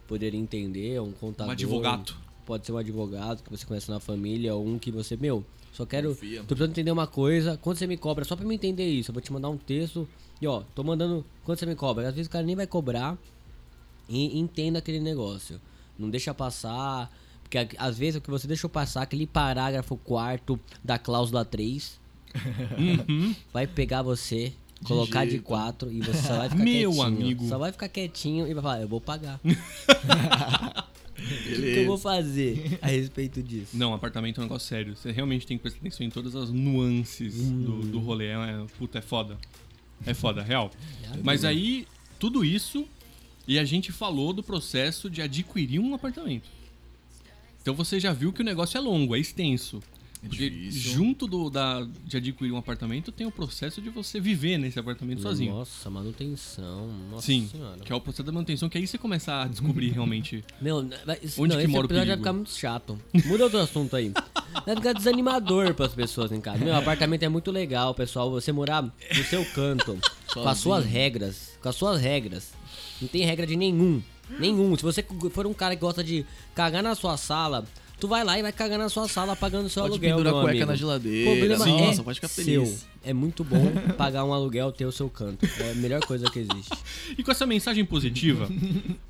[0.08, 1.50] poderia entender, um contador.
[1.50, 2.25] Um advogado.
[2.46, 5.44] Pode ser um advogado que você conhece na família, ou um que você, meu,
[5.74, 6.10] só quero.
[6.10, 6.40] Confia.
[6.42, 7.58] Tô precisando entender uma coisa.
[7.58, 8.24] Quanto você me cobra?
[8.24, 9.10] Só pra me entender isso.
[9.12, 10.08] Eu vou te mandar um texto.
[10.42, 11.26] E ó, tô mandando.
[11.44, 12.08] Quanto você me cobra?
[12.08, 13.18] Às vezes o cara nem vai cobrar.
[14.08, 15.60] E entenda aquele negócio.
[15.98, 17.12] Não deixa passar.
[17.42, 22.00] Porque às vezes o que você deixou passar, aquele parágrafo quarto da cláusula 3,
[22.78, 23.36] Uhum.
[23.54, 24.52] vai pegar você,
[24.84, 25.44] colocar de jeito.
[25.46, 27.04] 4 e você só vai ficar Meu quietinho.
[27.04, 27.48] amigo.
[27.48, 29.40] Só vai ficar quietinho e vai falar, eu vou pagar.
[31.26, 33.76] O que eu vou fazer a respeito disso?
[33.78, 34.96] Não, apartamento é um negócio sério.
[34.96, 38.28] Você realmente tem que prestar atenção em todas as nuances do, do rolê.
[38.28, 39.38] É, é- puta, é foda.
[40.06, 40.72] É foda, real.
[41.24, 41.88] Mas aí,
[42.20, 42.86] tudo isso,
[43.48, 46.50] e a gente falou do processo de adquirir um apartamento.
[47.62, 49.82] Então você já viu que o negócio é longo, é extenso.
[50.26, 50.92] É Porque difícil.
[50.94, 55.22] junto do, da, de adquirir um apartamento tem o processo de você viver nesse apartamento
[55.22, 55.54] sozinho.
[55.54, 56.88] Nossa, manutenção.
[57.12, 57.78] Nossa Sim, senhora.
[57.80, 60.44] que é o processo da manutenção, que aí você começa a descobrir realmente.
[60.60, 60.88] Meu,
[61.22, 63.00] isso- Onde não, que mora o vai ficar muito chato.
[63.26, 64.12] Muda outro assunto aí.
[64.66, 66.64] Vai ficar desanimador pras pessoas em casa.
[66.64, 68.32] Meu, apartamento é muito legal, pessoal.
[68.32, 69.98] Você morar no seu canto,
[70.34, 71.58] com as suas regras.
[71.62, 72.54] Com as suas regras.
[73.02, 74.02] Não tem regra de nenhum.
[74.40, 74.76] Nenhum.
[74.76, 77.64] Se você for um cara que gosta de cagar na sua sala,
[78.06, 80.42] tu vai lá e vai cagar na sua sala pagando seu Pode aluguel, pendurar meu
[80.44, 80.72] cueca amigo.
[80.72, 81.32] na geladeira.
[81.32, 82.64] problema Nossa, é pode ficar seu.
[82.66, 82.88] feliz.
[83.04, 85.44] É muito bom pagar um aluguel ter o seu canto.
[85.60, 86.72] É a melhor coisa que existe.
[87.18, 88.48] E com essa mensagem positiva,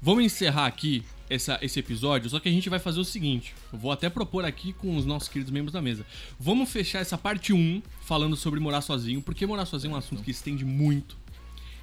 [0.01, 3.53] vamos encerrar aqui essa, esse episódio, só que a gente vai fazer o seguinte.
[3.73, 6.05] Eu vou até propor aqui com os nossos queridos membros da mesa.
[6.39, 10.23] Vamos fechar essa parte 1 falando sobre morar sozinho, porque morar sozinho é um assunto
[10.23, 11.17] que estende muito.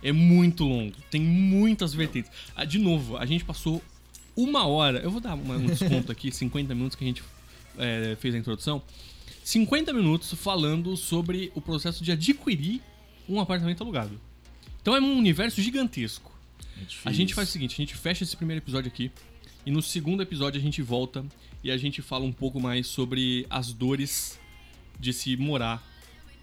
[0.02, 0.94] É muito longo.
[1.10, 2.30] Tem muitas vertentes.
[2.56, 3.82] Ah, de novo, a gente passou
[4.36, 4.98] uma hora.
[4.98, 7.22] Eu vou dar um desconto aqui, 50 minutos que a gente
[7.78, 8.82] é, fez a introdução.
[9.44, 12.80] 50 minutos falando sobre o processo de adquirir
[13.28, 14.20] um apartamento alugado.
[14.80, 16.32] Então é um universo gigantesco.
[16.80, 16.86] É.
[17.04, 19.10] A gente faz o seguinte, a gente fecha esse primeiro episódio aqui
[19.64, 21.24] e no segundo episódio a gente volta
[21.62, 24.40] e a gente fala um pouco mais sobre as dores
[24.98, 25.91] de se morar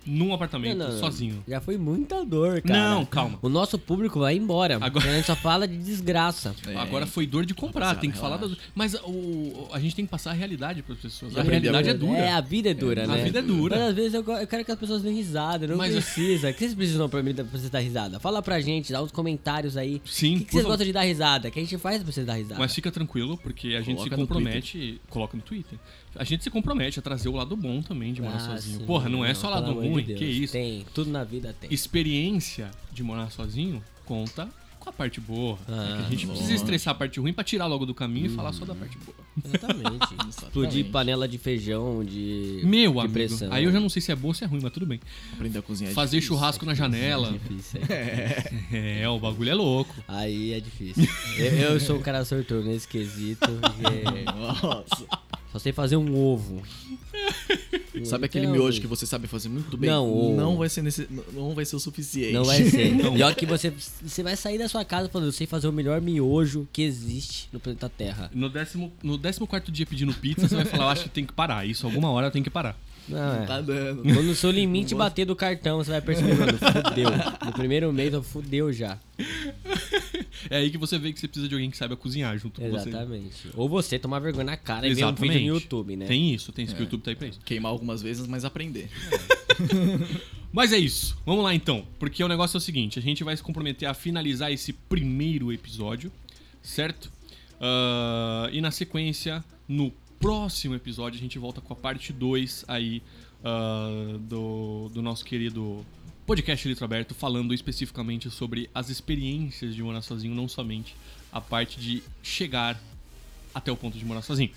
[0.05, 1.43] num apartamento Não, não, sozinho.
[1.47, 2.79] Já foi muita dor, cara.
[2.95, 3.37] Não, calma.
[3.41, 4.77] O nosso público vai embora.
[4.81, 6.55] Agora- A gente só fala de desgraça.
[6.67, 6.75] É.
[6.75, 8.51] Agora foi dor de comprar, tem que falar das...
[8.73, 11.35] Mas o, a gente tem que passar a realidade para as pessoas.
[11.37, 12.17] A a realidade é dura.
[12.17, 13.23] É, a vida é dura, A né?
[13.23, 13.75] vida é dura.
[13.77, 16.49] Mas às vezes eu, eu quero que as pessoas deem risada, não Mas- precisa.
[16.49, 18.19] O que vocês precisam pra mim pra vocês dar risada?
[18.19, 20.01] Fala pra gente, dá uns comentários aí.
[20.05, 20.69] Sim, O que, que vocês favor.
[20.73, 21.51] gostam de dar risada?
[21.51, 22.59] Que a gente faz pra vocês dar risada.
[22.59, 25.01] Mas fica tranquilo, porque a gente Coloca se no compromete.
[25.09, 25.77] Coloca no Twitter.
[26.15, 28.79] A gente se compromete a trazer o lado bom também de morar Ah, sozinho.
[28.79, 28.85] sim.
[28.85, 30.19] Porra, não é só lado de ruim, Deus.
[30.19, 30.53] que isso.
[30.53, 31.71] Tem, tudo na vida tem.
[31.73, 34.49] Experiência de morar sozinho conta
[34.79, 35.57] com a parte boa.
[35.67, 36.31] Ah, É que a gente bom.
[36.33, 38.97] precisa estressar a parte ruim pra tirar logo do caminho e falar só da parte
[38.97, 39.15] boa.
[39.45, 40.15] Exatamente.
[40.29, 42.61] Explodir panela de feijão, de.
[42.63, 43.51] Meu de amigo, pressão.
[43.53, 44.99] aí eu já não sei se é boa ou se é ruim, mas tudo bem.
[45.33, 45.91] Aprender a cozinhar.
[45.91, 46.35] é Fazer difícil.
[46.35, 47.31] churrasco na janela.
[47.31, 48.51] Difícil, é.
[49.03, 49.93] É, o bagulho é louco.
[50.07, 51.07] Aí é difícil.
[51.37, 53.47] Eu, eu sou um cara sortudo nesse quesito.
[53.47, 54.23] porque
[54.63, 55.05] Nossa.
[55.59, 56.61] Só sei fazer um ovo.
[58.05, 59.89] Sabe aquele Então, miojo que você sabe fazer muito bem?
[59.89, 61.05] Não, o- não vai ser nesse...
[61.33, 62.31] não vai ser o suficiente.
[62.31, 62.93] Não vai ser.
[63.17, 65.73] E olha que você, você vai sair da sua casa falando, eu sei fazer o
[65.73, 68.31] melhor miojo que existe no planeta Terra.
[68.33, 71.25] No décimo, no décimo quarto dia pedindo pizza, você vai falar, eu acho que tem
[71.25, 71.65] que parar.
[71.65, 72.77] Isso alguma hora tem que parar.
[73.09, 73.45] Não, é.
[73.45, 74.03] Tá dando.
[74.03, 77.09] Quando o seu limite bater do cartão, você vai perceber, mano, fudeu.
[77.45, 78.97] No primeiro mês, eu fudeu já.
[80.49, 82.69] É aí que você vê que você precisa de alguém que saiba cozinhar junto com
[82.69, 82.89] você.
[82.89, 83.49] Exatamente.
[83.55, 85.33] Ou você tomar vergonha na cara e ver um Exatamente.
[85.33, 86.05] vídeo no YouTube, né?
[86.05, 87.39] Tem isso, tem isso que o YouTube tá aí pra isso.
[87.43, 88.89] Queimar algumas vezes, mas aprender.
[90.51, 91.15] Mas é isso.
[91.25, 91.85] Vamos lá então.
[91.99, 95.53] Porque o negócio é o seguinte: a gente vai se comprometer a finalizar esse primeiro
[95.53, 96.11] episódio,
[96.61, 97.11] certo?
[97.59, 103.01] Ah, e na sequência, no próximo episódio, a gente volta com a parte 2 aí
[103.43, 105.85] ah, do, do nosso querido
[106.29, 110.95] podcast Litro Aberto, falando especificamente sobre as experiências de morar sozinho, não somente
[111.31, 112.79] a parte de chegar
[113.51, 114.51] até o ponto de morar sozinho.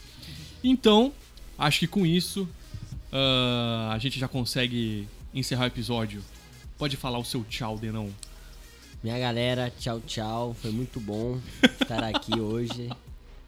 [0.63, 1.15] Então,
[1.57, 2.47] acho que com isso
[3.11, 6.23] ah, a gente já consegue encerrar o episódio.
[6.77, 8.11] Pode falar o seu tchau, Denão.
[9.03, 10.55] Minha galera, tchau, tchau.
[10.61, 11.41] Foi muito bom
[11.81, 12.91] estar aqui hoje.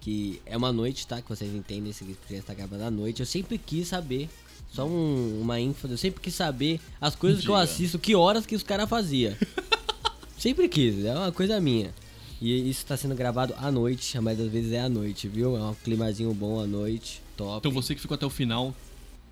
[0.00, 1.20] Que é uma noite, tá?
[1.20, 3.20] Que vocês entendem esse podcast está gravado à noite.
[3.20, 4.30] Eu sempre quis saber,
[4.74, 7.64] só um- uma ênfase, eu sempre quis saber as coisas que eu Diga.
[7.64, 9.34] assisto, que horas que os caras faziam.
[10.38, 11.94] sempre quis, é uma coisa minha.
[12.40, 15.56] E isso tá sendo gravado à noite, a maioria das vezes é à noite, viu?
[15.56, 17.58] É um climazinho bom à noite, top.
[17.58, 18.74] Então você que ficou até o final,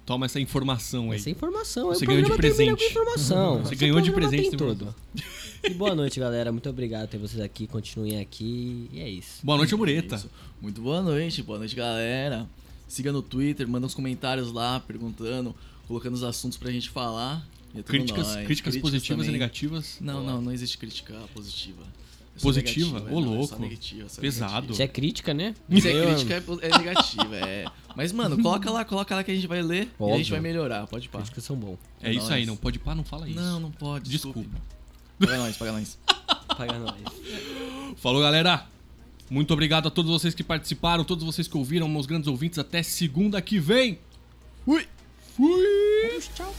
[0.07, 1.19] toma essa informação aí.
[1.19, 2.85] Essa informação, Você o ganhou de presente.
[2.85, 3.59] informação.
[3.59, 4.95] Você Esse ganhou de programa presente tudo.
[5.65, 6.51] E boa noite, galera.
[6.51, 7.67] Muito obrigado por ter vocês aqui.
[7.67, 8.89] Continuem aqui.
[8.93, 9.45] E é isso.
[9.45, 10.17] Boa noite, Mureta.
[10.17, 10.31] Isso.
[10.61, 12.49] Muito boa noite, boa noite, galera.
[12.93, 15.55] Siga no Twitter, manda uns comentários lá, perguntando,
[15.89, 17.43] colocando os assuntos pra gente falar.
[17.75, 18.45] E é Críticas, nóis.
[18.47, 19.41] críticas positivas e também.
[19.41, 19.97] negativas.
[19.99, 21.83] Não, não, não existe crítica positiva.
[22.37, 23.03] É Positiva?
[23.11, 23.59] Ô, é louco.
[23.59, 24.53] negativa, Pesado.
[24.53, 24.73] negativa.
[24.75, 25.55] Isso é crítica, né?
[25.71, 27.65] Se é crítica, é é negativa, é.
[27.97, 30.19] Mas, mano, coloca lá, coloca lá que a gente vai ler e a Óbvio.
[30.19, 31.21] gente vai melhorar, pode pá.
[31.21, 31.79] Críticas são bom.
[32.03, 32.33] É isso nóis.
[32.33, 33.41] aí, não pode pá, não fala isso.
[33.41, 34.11] Não, não pode.
[34.11, 34.41] Desculpa.
[34.41, 34.63] desculpe.
[35.19, 35.99] Paga nós, paga nós.
[36.59, 36.95] Paga nós.
[37.97, 38.67] Falou, galera.
[39.33, 42.59] Muito obrigado a todos vocês que participaram, todos vocês que ouviram, meus grandes ouvintes.
[42.59, 43.99] Até segunda que vem.
[44.63, 44.87] Fui.
[45.35, 46.21] Fui.
[46.35, 46.55] Tchau.